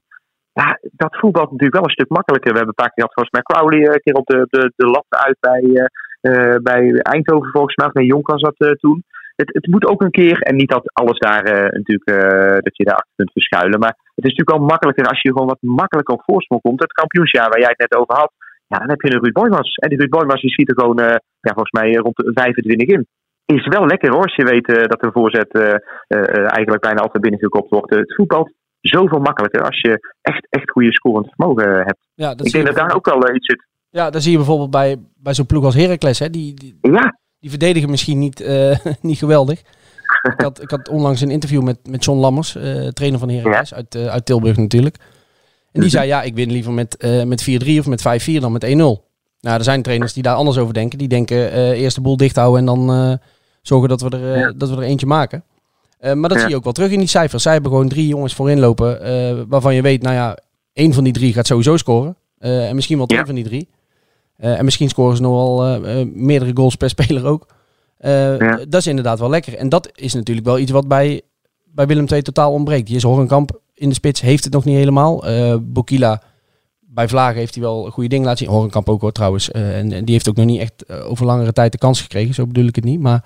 [0.52, 2.52] Ja, dat voetbalt natuurlijk wel een stuk makkelijker.
[2.52, 4.87] We hebben een paar keer gehad, volgens mij Crowley een keer op de, de, de
[4.87, 5.62] lat uit bij,
[6.62, 7.90] bij Eindhoven volgens mij.
[7.92, 9.04] Nee, Jonk was dat eh, toen.
[9.37, 12.76] Het, het moet ook een keer, en niet dat alles daar eh, natuurlijk, eh, dat
[12.76, 13.78] je daar achter kunt verschuilen.
[13.78, 16.80] Maar het is natuurlijk wel makkelijker als je gewoon wat makkelijker op voorsprong komt.
[16.80, 18.32] Het kampioensjaar waar jij het net over had.
[18.66, 19.74] Ja, dan heb je een Ruud Boymans.
[19.74, 22.88] En die Ruud Boymans die schiet er gewoon, eh, ja, volgens mij rond de 25
[22.88, 23.06] in.
[23.44, 26.82] Is wel lekker hoor, als je weet eh, dat een voorzet eh, eh, eh, eigenlijk
[26.82, 27.94] bijna altijd binnengekopt wordt.
[27.94, 32.08] Het voetbalt zoveel makkelijker als je echt, echt goede scorend vermogen hebt.
[32.14, 33.66] Ja, dat Ik denk dat daar ook wel eh, iets zit.
[33.92, 36.18] Ja, dat zie je bijvoorbeeld bij, bij zo'n ploeg als Heracles.
[36.18, 36.31] Hè?
[36.31, 39.61] Die, die, Ja, die verdedigen misschien niet, eh, niet geweldig.
[40.22, 43.74] ik, had, ik had onlangs een interview met, met John Lammers, eh, trainer van Heracles,
[43.74, 44.96] uit, eh, uit Tilburg natuurlijk.
[45.72, 48.64] En die zei, ja, ik win liever met, met 4-3 of met 5-4 dan met
[48.64, 48.68] 1-0.
[49.40, 50.98] Nou, er zijn trainers die daar anders over denken.
[50.98, 53.18] Die denken, eerst de boel dicht houden en dan
[53.62, 55.44] zorgen dat we, er, dat we er eentje maken.
[56.00, 56.38] Maar dat Ja.
[56.38, 57.42] zie je ook wel terug in die cijfers.
[57.42, 60.38] Zij hebben gewoon drie jongens voorin lopen, waarvan je weet, nou ja,
[60.72, 62.16] één van die drie gaat sowieso scoren.
[62.38, 63.68] En misschien wel twee van die drie.
[64.42, 67.46] Eh, en misschien scoren ze nog wel eh, eh, meerdere goals per speler ook.
[67.98, 68.57] Eh, Ja.
[68.68, 69.57] Dat is inderdaad wel lekker.
[69.57, 71.22] En dat is natuurlijk wel iets wat bij,
[71.64, 72.88] bij Willem II totaal ontbreekt.
[72.88, 75.26] Hier is Horgenkamp in de spits, heeft het nog niet helemaal.
[75.26, 76.22] Eh Bokila,
[76.81, 78.55] bij Vlagen heeft hij wel goede dingen laten zien.
[78.55, 79.50] Horgenkamp ook hoor trouwens.
[79.50, 82.35] En, en die heeft ook nog niet echt over langere tijd de kans gekregen.
[82.35, 83.00] Zo bedoel ik het niet.
[83.00, 83.24] Maar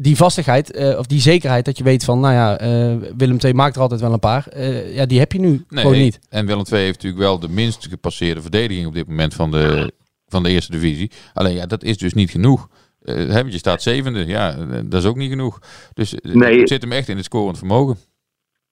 [0.00, 3.54] die vastigheid, eh, of die zekerheid dat je weet van, nou ja, eh, Willem II
[3.54, 4.46] maakt er altijd wel een paar.
[4.46, 6.18] Eh, ja, die heb je nu Nee, gewoon niet.
[6.28, 9.92] En Willem II heeft natuurlijk wel de minst gepasseerde verdediging op dit moment van de,
[10.30, 11.10] van de eerste divisie.
[11.34, 12.68] Alleen ja, dat is dus niet genoeg.
[13.02, 15.58] Eh, want je staat zevende, ja, eh, dat is ook niet genoeg.
[15.94, 16.58] Dus eh, Nee.
[16.58, 17.96] het zit hem echt in het scorend vermogen.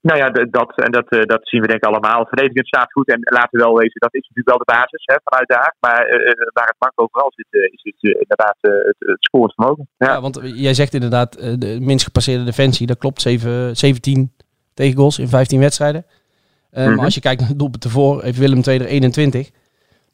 [0.00, 2.26] Nou ja, dat, en dat, eh, dat zien we denk ik allemaal.
[2.26, 5.16] Verdedigend staat goed en laten we wel wezen, dat is natuurlijk wel de basis hè,
[5.24, 5.74] vanuit daar.
[5.80, 6.06] Maar
[6.52, 9.88] waar het mank overal zit, is het inderdaad eh, het, het scorend vermogen.
[9.98, 10.06] Ja.
[10.06, 12.86] Ja, want jij zegt inderdaad de minst gepasseerde defensie.
[12.86, 14.32] Dat klopt, Zeven- 17
[14.74, 16.04] tegengoals in 15 wedstrijden.
[16.70, 16.94] Eh, Mhm.
[16.94, 19.50] Maar als je kijkt naar de doelpunten voor, heeft Willem II er 21.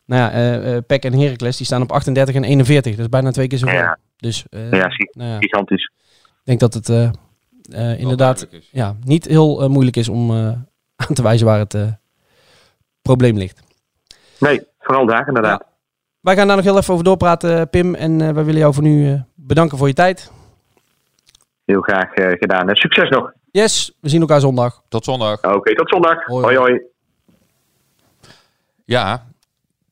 [0.06, 2.92] Nou ja, eh eh, Peck en Heracles die staan op 38 en 41.
[2.92, 3.76] Dat is bijna twee keer zoveel.
[3.78, 3.98] Ja.
[4.16, 5.90] Dus eh, Ja, zie- nou ja, ik Gigantisch.
[6.44, 7.04] denk dat het eh,
[7.70, 10.36] eh, inderdaad ja, niet heel moeilijk is om eh,
[11.08, 11.92] aan te wijzen waar het eh,
[13.02, 13.60] probleem ligt.
[14.38, 15.64] Nee, vooral daar inderdaad.
[16.20, 17.94] Wij gaan daar nog heel even over doorpraten, Pim.
[17.94, 20.32] En wij willen jou voor nu eh, bedanken voor je tijd.
[21.64, 22.68] Heel graag gedaan.
[22.68, 23.32] En succes nog.
[23.50, 24.82] Yes, we zien elkaar zondag.
[24.88, 25.42] Tot zondag.
[25.44, 26.24] Oké, tot zondag.
[26.24, 26.56] Hoi.
[26.56, 26.80] hoi.
[28.84, 29.26] Ja,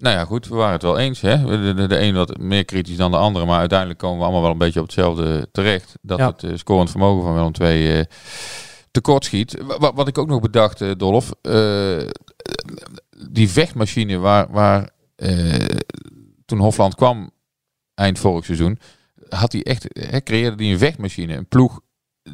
[0.02, 1.20] nou ja, goed, we waren het wel eens.
[1.20, 1.44] Hè?
[1.44, 4.42] De, de, de een wat meer kritisch dan de andere, maar uiteindelijk komen we allemaal
[4.42, 5.94] wel een beetje op hetzelfde terecht.
[6.00, 6.26] Dat Ja.
[6.26, 8.04] het eh, scorend vermogen van Willem II eh
[8.90, 9.62] tekort schiet.
[9.78, 11.32] Wa- Wat, ik ook nog bedacht, eh, Dolf,
[13.30, 14.90] die vechtmachine waar, waar
[16.46, 17.30] toen Hofland kwam
[17.94, 18.78] eind vorig seizoen,
[19.28, 21.36] had hij echt, hè, creëerde hij een vechtmachine.
[21.36, 21.80] Een ploeg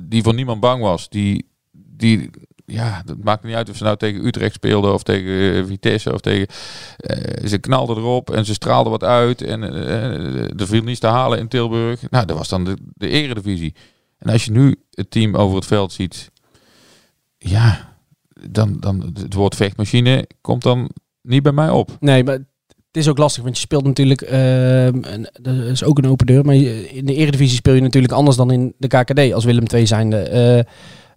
[0.02, 1.08] die voor niemand bang was.
[1.08, 2.30] Die, die
[2.70, 6.12] ja, dat maakt niet uit of ze nou tegen Utrecht speelden of tegen eh, Vitesse
[6.12, 6.46] of tegen...
[6.96, 11.06] eh, ze knalden erop en ze straalden wat uit en eh, er viel niets te
[11.06, 12.10] halen in Tilburg.
[12.10, 13.74] Nou, dat was dan de, eredivisie.
[14.18, 16.30] En als je nu het team over het veld ziet,
[17.38, 17.96] ja,
[18.48, 20.90] dan, dan het woord vechtmachine komt dan
[21.22, 21.96] niet bij mij op.
[22.00, 26.08] Nee, maar het is ook lastig, want je speelt natuurlijk, en dat is ook een
[26.08, 29.44] open deur, maar in de Eredivisie speel je natuurlijk anders dan in de KKD als
[29.44, 30.66] Willem II zijnde.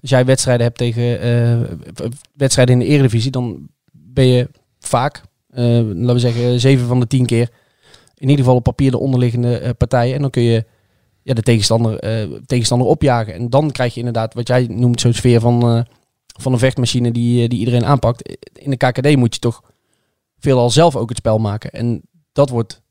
[0.02, 5.64] Als jij wedstrijden hebt tegen eh, wedstrijden in de Eredivisie, dan ben je vaak, eh,
[5.66, 7.50] laten we zeggen, zeven van de tien keer
[8.16, 10.16] in ieder geval op papier de onderliggende eh, partijen.
[10.16, 10.66] En dan kun je
[11.24, 12.00] ja, de tegenstander,
[12.46, 13.34] tegenstander opjagen.
[13.34, 15.86] En dan krijg je inderdaad wat jij noemt zo'n sfeer van,
[16.40, 18.38] van een vechtmachine die, die iedereen aanpakt.
[18.54, 19.64] In de KKD moet je toch
[20.40, 21.72] veelal zelf ook het spel maken.
[21.72, 22.82] En dat wordt,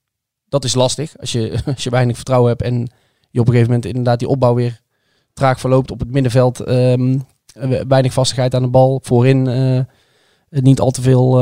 [0.49, 2.91] dat is lastig als je, als je weinig vertrouwen hebt en
[3.31, 4.81] je op een gegeven moment inderdaad die opbouw weer
[5.33, 6.61] traag verloopt op het middenveld.
[6.61, 7.19] ehm,
[7.53, 9.81] we- weinig vastigheid aan de bal, voorin eh,
[10.63, 11.41] niet al te veel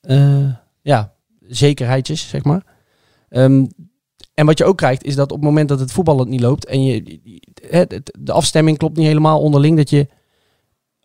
[0.00, 0.44] eh,
[0.82, 2.62] ja, zekerheidjes, zeg maar.
[3.28, 3.66] Ehm,
[4.34, 6.66] en wat je ook krijgt is dat op het moment dat het voetbal niet loopt
[6.66, 7.20] en je,
[8.18, 10.08] de afstemming klopt niet helemaal onderling, dat je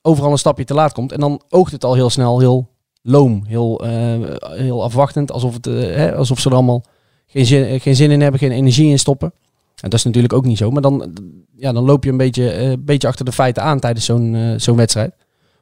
[0.01, 1.11] overal een stapje te laat komt.
[1.11, 2.69] En dan oogt het al heel snel heel
[3.01, 5.67] loom, heel, eh, heel afwachtend, alsof, het,
[6.15, 6.83] alsof ze er allemaal
[7.27, 9.33] geen zin, geen zin in hebben, geen energie in stoppen.
[9.81, 10.71] En dat is natuurlijk ook niet zo.
[10.71, 11.13] Maar dan,
[11.55, 14.35] ja, dan loop je een beetje, eh, een beetje achter de feiten aan tijdens zo'n
[14.35, 15.13] eh, zo'n wedstrijd.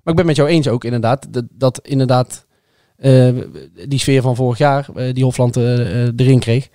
[0.04, 2.46] Maar ik ben met jou eens ook inderdaad, dat, dat inderdaad
[2.98, 3.30] eh,
[3.88, 6.70] die sfeer van vorig jaar, die Hofland erin kreeg,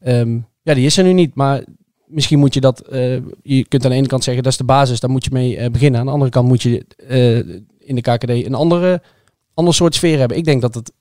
[0.00, 1.34] ehm, ja, die is er nu niet.
[1.34, 1.64] Maar
[2.06, 2.84] misschien moet je dat,
[3.42, 5.70] je kunt aan de ene kant zeggen dat is de basis, daar moet je mee
[5.70, 6.00] beginnen.
[6.00, 6.84] Aan de andere kant moet je
[7.78, 9.02] in de KKD een andere,
[9.54, 10.36] ander soort sfeer hebben.
[10.36, 10.92] Ik denk dat het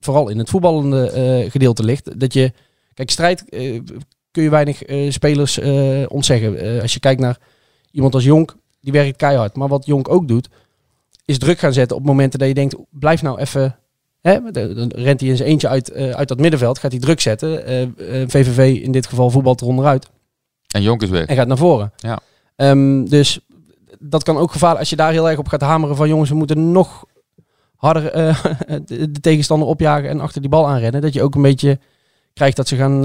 [0.00, 2.20] vooral in het voetballende gedeelte ligt.
[2.20, 2.52] Dat je,
[2.94, 3.44] kijk, strijd
[4.38, 6.58] kun je weinig eh, spelers eh, ontzeggen.
[6.58, 7.38] Eh, als je kijkt naar
[7.90, 9.56] iemand als Jonk, die werkt keihard.
[9.56, 10.48] Maar wat Jonk ook doet,
[11.24, 13.78] is druk gaan zetten op momenten dat je denkt, blijf nou even...
[14.20, 17.62] Hè, dan rent hij in zijn eentje uit, uit dat middenveld, gaat hij druk zetten.
[18.28, 20.10] VVV in dit geval voetbalt eronderuit
[20.68, 21.26] En Jonk is weg.
[21.26, 21.92] en gaat naar voren.
[21.96, 22.18] Ja.
[22.56, 23.40] Ehm, dus
[23.98, 26.36] dat kan ook gevaarlijk als je daar heel erg op gaat hameren van jongens, we
[26.36, 27.04] moeten nog
[27.74, 28.12] harder
[28.84, 31.00] de, de tegenstander opjagen en achter die bal aanrennen.
[31.00, 31.78] Dat je ook een beetje
[32.34, 33.04] krijgt dat ze gaan,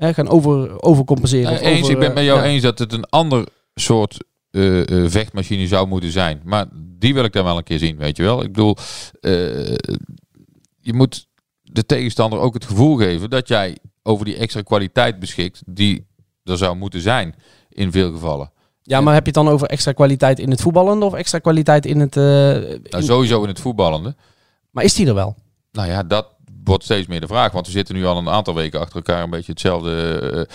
[0.00, 1.52] eh, eh, gaan over, overcompenseren.
[1.52, 2.44] Nou, eens, over, ik ben eh, met jou ja.
[2.44, 6.40] eens dat het een ander soort eh, eh, vechtmachine zou moeten zijn.
[6.44, 6.66] Maar
[6.98, 8.42] die wil ik dan wel een keer zien, weet je wel.
[8.42, 8.76] Ik bedoel,
[9.20, 9.30] eh,
[10.80, 11.26] je moet
[11.62, 16.06] de tegenstander ook het gevoel geven dat jij over die extra kwaliteit beschikt die
[16.44, 17.34] er zou moeten zijn
[17.68, 18.50] in veel gevallen.
[18.82, 21.86] Ja, maar heb je het dan over extra kwaliteit in het voetballende of extra kwaliteit
[21.86, 22.16] in het...
[22.16, 24.14] eh, Nou, sowieso in het voetballende.
[24.70, 25.34] Maar is die er wel?
[25.72, 26.26] Nou ja, dat
[26.64, 27.52] wordt steeds meer de vraag.
[27.52, 30.54] Want we zitten nu al een aantal weken achter elkaar een beetje hetzelfde eh,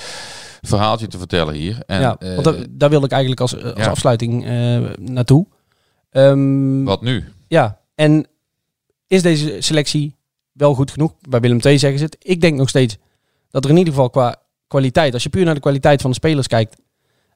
[0.61, 1.83] verhaaltje te vertellen hier.
[1.85, 3.89] En, ja, eh, want daar, daar wilde ik eigenlijk als, als ja.
[3.89, 5.45] afsluiting eh, naartoe.
[6.09, 7.33] Ehm, wat nu?
[7.47, 8.27] Ja, en
[9.07, 10.15] is deze selectie
[10.51, 11.13] wel goed genoeg?
[11.29, 12.17] Bij Willem II zeggen ze het.
[12.19, 12.97] Ik denk nog steeds
[13.49, 14.35] dat er in ieder geval qua
[14.67, 16.75] kwaliteit, als je puur naar de kwaliteit van de spelers kijkt,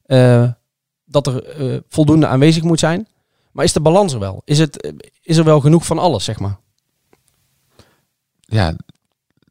[0.06, 0.52] eh,
[1.06, 3.08] dat er eh, voldoende aanwezig moet zijn.
[3.52, 4.42] Maar is de balans er wel?
[4.46, 6.60] Is, het, eh, is er wel genoeg van alles, zeg maar?
[8.50, 8.76] Ja,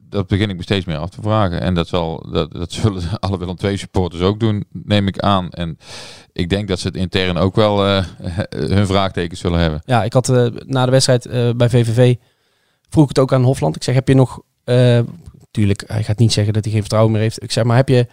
[0.09, 1.61] dat begin ik me steeds meer af te vragen.
[1.61, 5.49] En dat, zal, dat, dat zullen alle Willem II supporters ook doen, neem ik aan.
[5.49, 5.77] En
[6.33, 8.05] ik denk dat ze het intern ook wel eh,
[8.75, 9.81] hun vraagtekens zullen hebben.
[9.85, 12.15] Ja, ik had eh, na de wedstrijd eh, bij VVV,
[12.89, 13.75] vroeg ik het ook aan Hofland.
[13.75, 14.41] Ik zeg, heb je nog,
[15.51, 17.43] tuurlijk, hij gaat niet zeggen dat hij geen vertrouwen meer heeft.
[17.43, 18.07] Ik zeg, maar heb je,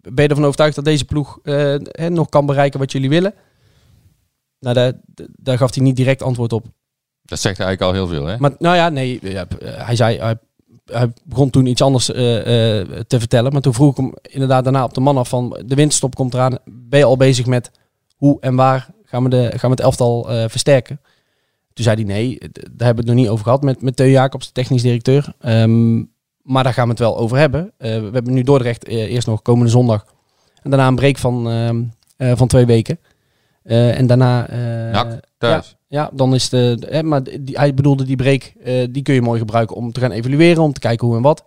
[0.00, 1.38] ben je ervan overtuigd dat deze ploeg
[2.08, 3.34] nog kan bereiken wat jullie willen?
[4.58, 4.92] Nou, daar,
[5.36, 6.66] daar gaf hij niet direct antwoord op.
[7.30, 8.38] Dat zegt eigenlijk al heel veel, hè?
[8.38, 13.18] Maar nou ja, nee, eh, hij zei, hij, begon toen iets anders eh, eh, te
[13.18, 13.52] vertellen.
[13.52, 16.34] Maar toen vroeg ik hem inderdaad daarna op de man af van, de winterstop komt
[16.34, 16.58] eraan.
[16.64, 17.70] Ben je al bezig met
[18.16, 21.00] hoe en waar gaan we, de, gaan we het elftal versterken?
[21.72, 24.08] Toen zei hij nee, daar hebben we het nog niet over gehad met, met Theo
[24.08, 25.32] Jacobs, de technisch directeur.
[25.40, 25.96] Ehm,
[26.42, 27.72] maar daar gaan we het wel over hebben.
[27.76, 30.04] We hebben nu Dordrecht eerst nog komende zondag.
[30.62, 31.82] En daarna een break van, ehm,
[32.16, 32.98] eh, van twee weken.
[33.62, 34.48] Eh, en daarna...
[34.48, 35.76] eh, thuis.
[35.88, 36.86] ja, dan is de.
[36.88, 40.00] Hè, maar die, hij bedoelde die break, eh, die kun je mooi gebruiken om te
[40.00, 41.44] gaan evalueren, om te kijken hoe en wat.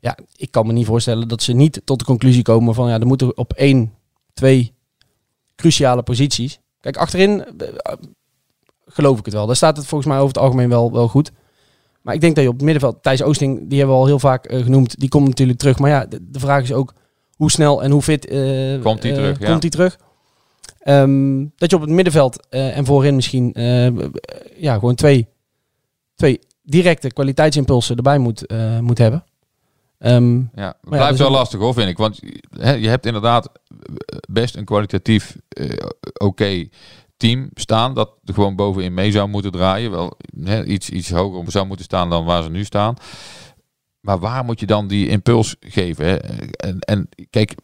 [0.00, 3.00] Ja, ik kan me niet voorstellen dat ze niet tot de conclusie komen van ja,
[3.00, 3.94] er moeten op één,
[4.34, 4.74] twee
[5.56, 6.60] cruciale posities.
[6.80, 7.44] Kijk, achterin
[8.86, 9.46] geloof ik het wel.
[9.46, 11.32] Daar staat het volgens mij over het algemeen wel, wel goed.
[12.02, 14.18] Maar ik denk dat je op het middenveld, Thijs Oosting, die hebben we al heel
[14.18, 15.78] vaak genoemd, die komt natuurlijk terug.
[15.78, 16.94] Maar ja, de, de vraag is ook
[17.36, 18.26] hoe snel en hoe fit
[18.82, 19.50] Komt hij terug, ja.
[19.50, 19.98] Komt hij terug?
[20.78, 23.86] Ehm, dat je op het middenveld eh, en voorin misschien eh,
[24.56, 25.28] ja, gewoon twee,
[26.14, 29.24] twee directe kwaliteitsimpulsen erbij moet, eh, moet hebben.
[29.98, 31.96] Ehm, Ja, het ja, blijft dus wel lastig hoor, vind ik.
[31.96, 32.18] Want
[32.82, 33.50] je hebt inderdaad
[34.28, 35.36] best een kwalitatief
[36.18, 36.68] oké
[37.16, 37.94] team staan.
[37.94, 39.90] Dat er gewoon bovenin mee zou moeten draaien.
[39.90, 42.96] Wel hè, iets, iets hoger zou moeten staan dan waar ze nu staan.
[44.00, 46.06] Maar waar moet je dan die impuls geven?
[46.06, 46.16] Hè?
[46.16, 47.54] En, en kijk,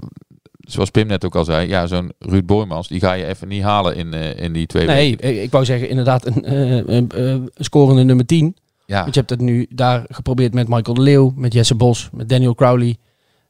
[0.69, 1.69] zoals Pim net ook al zei.
[1.69, 4.87] Ja, zo'n Ruud Boymans, die ga je even niet halen in, eh, in die twee
[4.87, 5.29] nee, weken.
[5.37, 8.57] ik, ik wou zeggen inderdaad een, eh, een, eh, een scorende nummer 10.
[8.87, 12.09] Ja, Want je hebt het nu daar geprobeerd met Michael de Leeuw, met Jesse Bos,
[12.13, 12.97] met Daniel Crowley.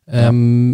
[0.04, 0.72] Ehm,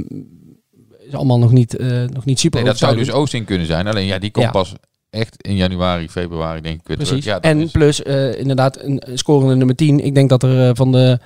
[1.06, 1.78] Is allemaal nog niet,
[2.12, 3.10] nog niet super nee, dat zou dus.
[3.12, 3.86] Oosting kunnen zijn.
[3.86, 4.50] Alleen ja, die komt Ja.
[4.50, 4.74] pas
[5.10, 7.24] echt in januari, februari denk ik weer Precies.
[7.24, 7.34] terug.
[7.34, 8.00] Ja, dat en is- plus
[8.38, 10.04] inderdaad een een scorende nummer 10.
[10.04, 11.18] Ik denk dat er van, de,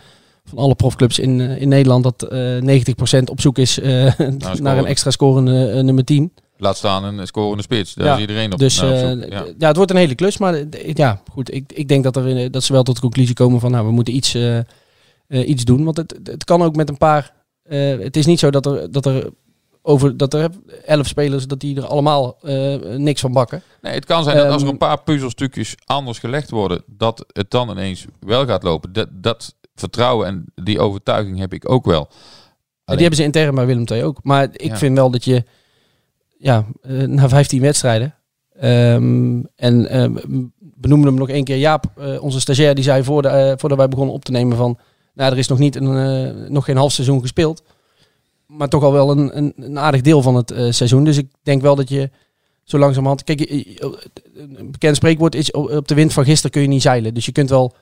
[0.45, 4.19] van alle profclubs in, eh, in Nederland dat eh 90% op zoek is eh,
[4.61, 6.33] naar een extra scorende eh, nummer 10.
[6.57, 7.95] Laat staan een scorende spits.
[7.95, 9.33] Daar Ja, is iedereen op, Dus naar op eh, zoek.
[9.33, 9.45] Ja.
[9.59, 9.67] ja.
[9.67, 10.39] het wordt een hele klus.
[10.39, 11.55] Maar eh, ja, goed.
[11.55, 13.93] Ik, ik denk dat, er, dat ze wel tot de conclusie komen van nou, we
[13.93, 14.65] moeten iets, eh, eh,
[15.29, 15.85] iets doen.
[15.85, 17.33] Want het, het kan ook met een paar.
[17.63, 19.31] eh, het is niet zo dat er, dat er
[19.83, 20.51] over dat er
[20.87, 23.63] elf spelers dat die er allemaal eh, niks van bakken.
[23.81, 27.25] Nee, het kan zijn dat als er Ehm, een paar puzzelstukjes anders gelegd worden, dat
[27.33, 28.93] het dan ineens wel gaat lopen.
[28.93, 31.95] Dat, dat vertrouwen en die overtuiging heb ik ook wel.
[32.05, 32.11] Alleen-
[32.85, 34.19] die hebben ze intern bij Willem II ook.
[34.23, 34.77] Maar ik Ja.
[34.77, 35.45] vind wel dat je
[36.39, 38.15] ja, eh, na 15 wedstrijden.
[38.55, 40.11] ehm, en eh,
[40.59, 43.89] benoemen hem nog één keer Jaap, eh, onze stagiair, die zei voordat, eh, voordat wij
[43.89, 44.79] begonnen op te nemen van...
[45.15, 47.63] Nou, er is nog, niet een, nog geen half seizoen gespeeld.
[48.47, 51.05] Maar toch al wel een, een, een aardig deel van het seizoen.
[51.05, 52.11] Dus ik denk wel dat je
[52.65, 53.25] zo langzamerhand...
[53.25, 53.41] Kijk,
[54.35, 57.15] een bekend spreekwoord is op op de wind van gisteren kun je niet zeilen.
[57.15, 57.75] Dus je kunt wel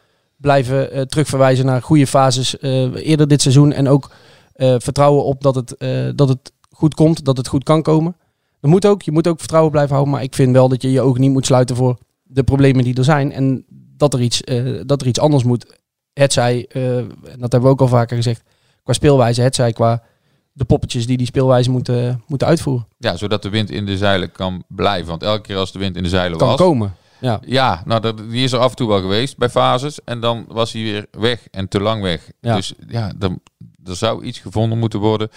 [0.42, 3.72] blijven eh, terugverwijzen naar goede fases eh, eerder dit seizoen.
[3.72, 4.10] En ook
[4.54, 5.74] eh, vertrouwen op dat het,
[6.16, 8.16] dat het goed komt, dat het goed kan komen.
[8.60, 9.02] Dat moet ook.
[9.02, 10.14] Je moet ook vertrouwen blijven houden.
[10.14, 12.94] Maar ik vind wel dat je je ogen niet moet sluiten voor de problemen die
[12.94, 13.32] er zijn.
[13.32, 13.64] En
[13.96, 14.40] dat er iets,
[14.86, 15.80] dat er iets anders moet.
[16.12, 18.42] Het zij, en dat hebben we ook al vaker gezegd,
[18.82, 19.42] qua speelwijze.
[19.42, 20.02] Het zij qua
[20.52, 22.86] de poppetjes die die speelwijze moeten, moeten uitvoeren.
[22.98, 25.08] Ja, zodat de wind in de zeilen kan blijven.
[25.08, 26.56] Want elke keer als de wind in de zeilen Kan was...
[26.56, 26.94] komen.
[27.22, 30.04] Ja, Ja, nou, dat, die is er af en toe wel geweest bij fases.
[30.04, 32.30] En dan was hij weer weg en te lang weg.
[32.40, 32.56] Ja.
[32.56, 33.40] Dus ja, dan,
[33.84, 35.28] er zou iets gevonden moeten worden.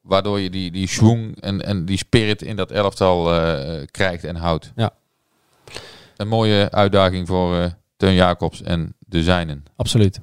[0.00, 4.36] Waardoor je die, die schwung en, en die spirit in dat elftal eh, krijgt en
[4.36, 4.72] houdt.
[4.76, 4.90] Ja.
[6.16, 9.64] Een mooie uitdaging voor Teun Jacobs en de zijnen.
[9.76, 10.20] absoluut.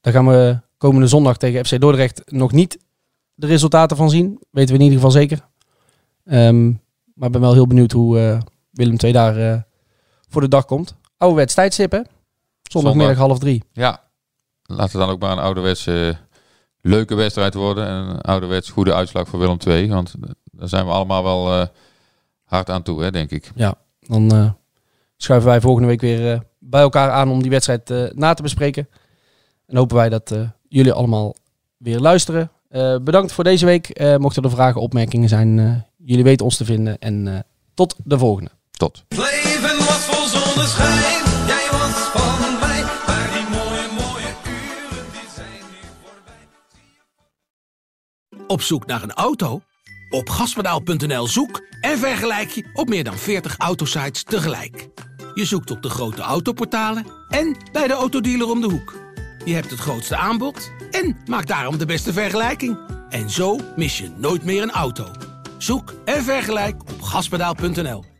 [0.00, 2.78] Daar gaan we komende zondag tegen FC Dordrecht nog niet
[3.34, 4.40] de resultaten van zien.
[4.50, 5.48] Weten we in ieder geval zeker.
[6.24, 6.66] Ehm,
[7.14, 8.40] maar ik ben wel heel benieuwd hoe eh,
[8.70, 9.66] Willem II daar
[10.28, 10.94] voor de dag komt.
[11.16, 12.00] Ouderwets tijdstip hè?
[12.62, 13.26] Zondagmiddag Zondag.
[13.28, 13.62] half drie.
[13.72, 14.02] Ja,
[14.62, 16.16] laat het dan ook maar een ouderwetse
[16.80, 17.86] leuke wedstrijd worden.
[17.86, 19.88] En een ouderwets goede uitslag voor Willem II.
[19.88, 20.14] Want
[20.52, 21.66] daar zijn we allemaal wel eh,
[22.44, 23.50] hard aan toe, hè, denk ik.
[24.00, 24.50] Dan eh,
[25.16, 28.42] schuiven wij volgende week weer eh, bij elkaar aan om die wedstrijd eh, na te
[28.42, 28.88] bespreken.
[29.66, 31.34] En hopen wij dat eh, jullie allemaal
[31.76, 32.50] weer luisteren.
[32.68, 33.88] Eh, bedankt voor deze week.
[33.88, 36.98] Eh, mochten er vragen, opmerkingen zijn, eh, jullie weten ons te vinden.
[36.98, 37.38] En eh,
[37.74, 38.50] tot de volgende.
[38.70, 39.04] Tot.
[40.68, 42.82] Zonneschijn, jij was van mij.
[43.06, 46.46] Maar die mooie, mooie uren, die zijn nu voorbij.
[48.46, 49.62] Op zoek naar een auto?
[50.10, 54.88] Op gaspedaal.nl zoek en vergelijk je op meer dan 40 autosites tegelijk.
[55.34, 58.96] Je zoekt op de grote autoportalen en bij de autodealer om de hoek.
[59.44, 62.78] Je hebt het grootste aanbod en maak daarom de beste vergelijking.
[63.08, 65.10] En zo mis je nooit meer een auto.
[65.58, 68.17] Zoek en vergelijk op gaspedaal.nl.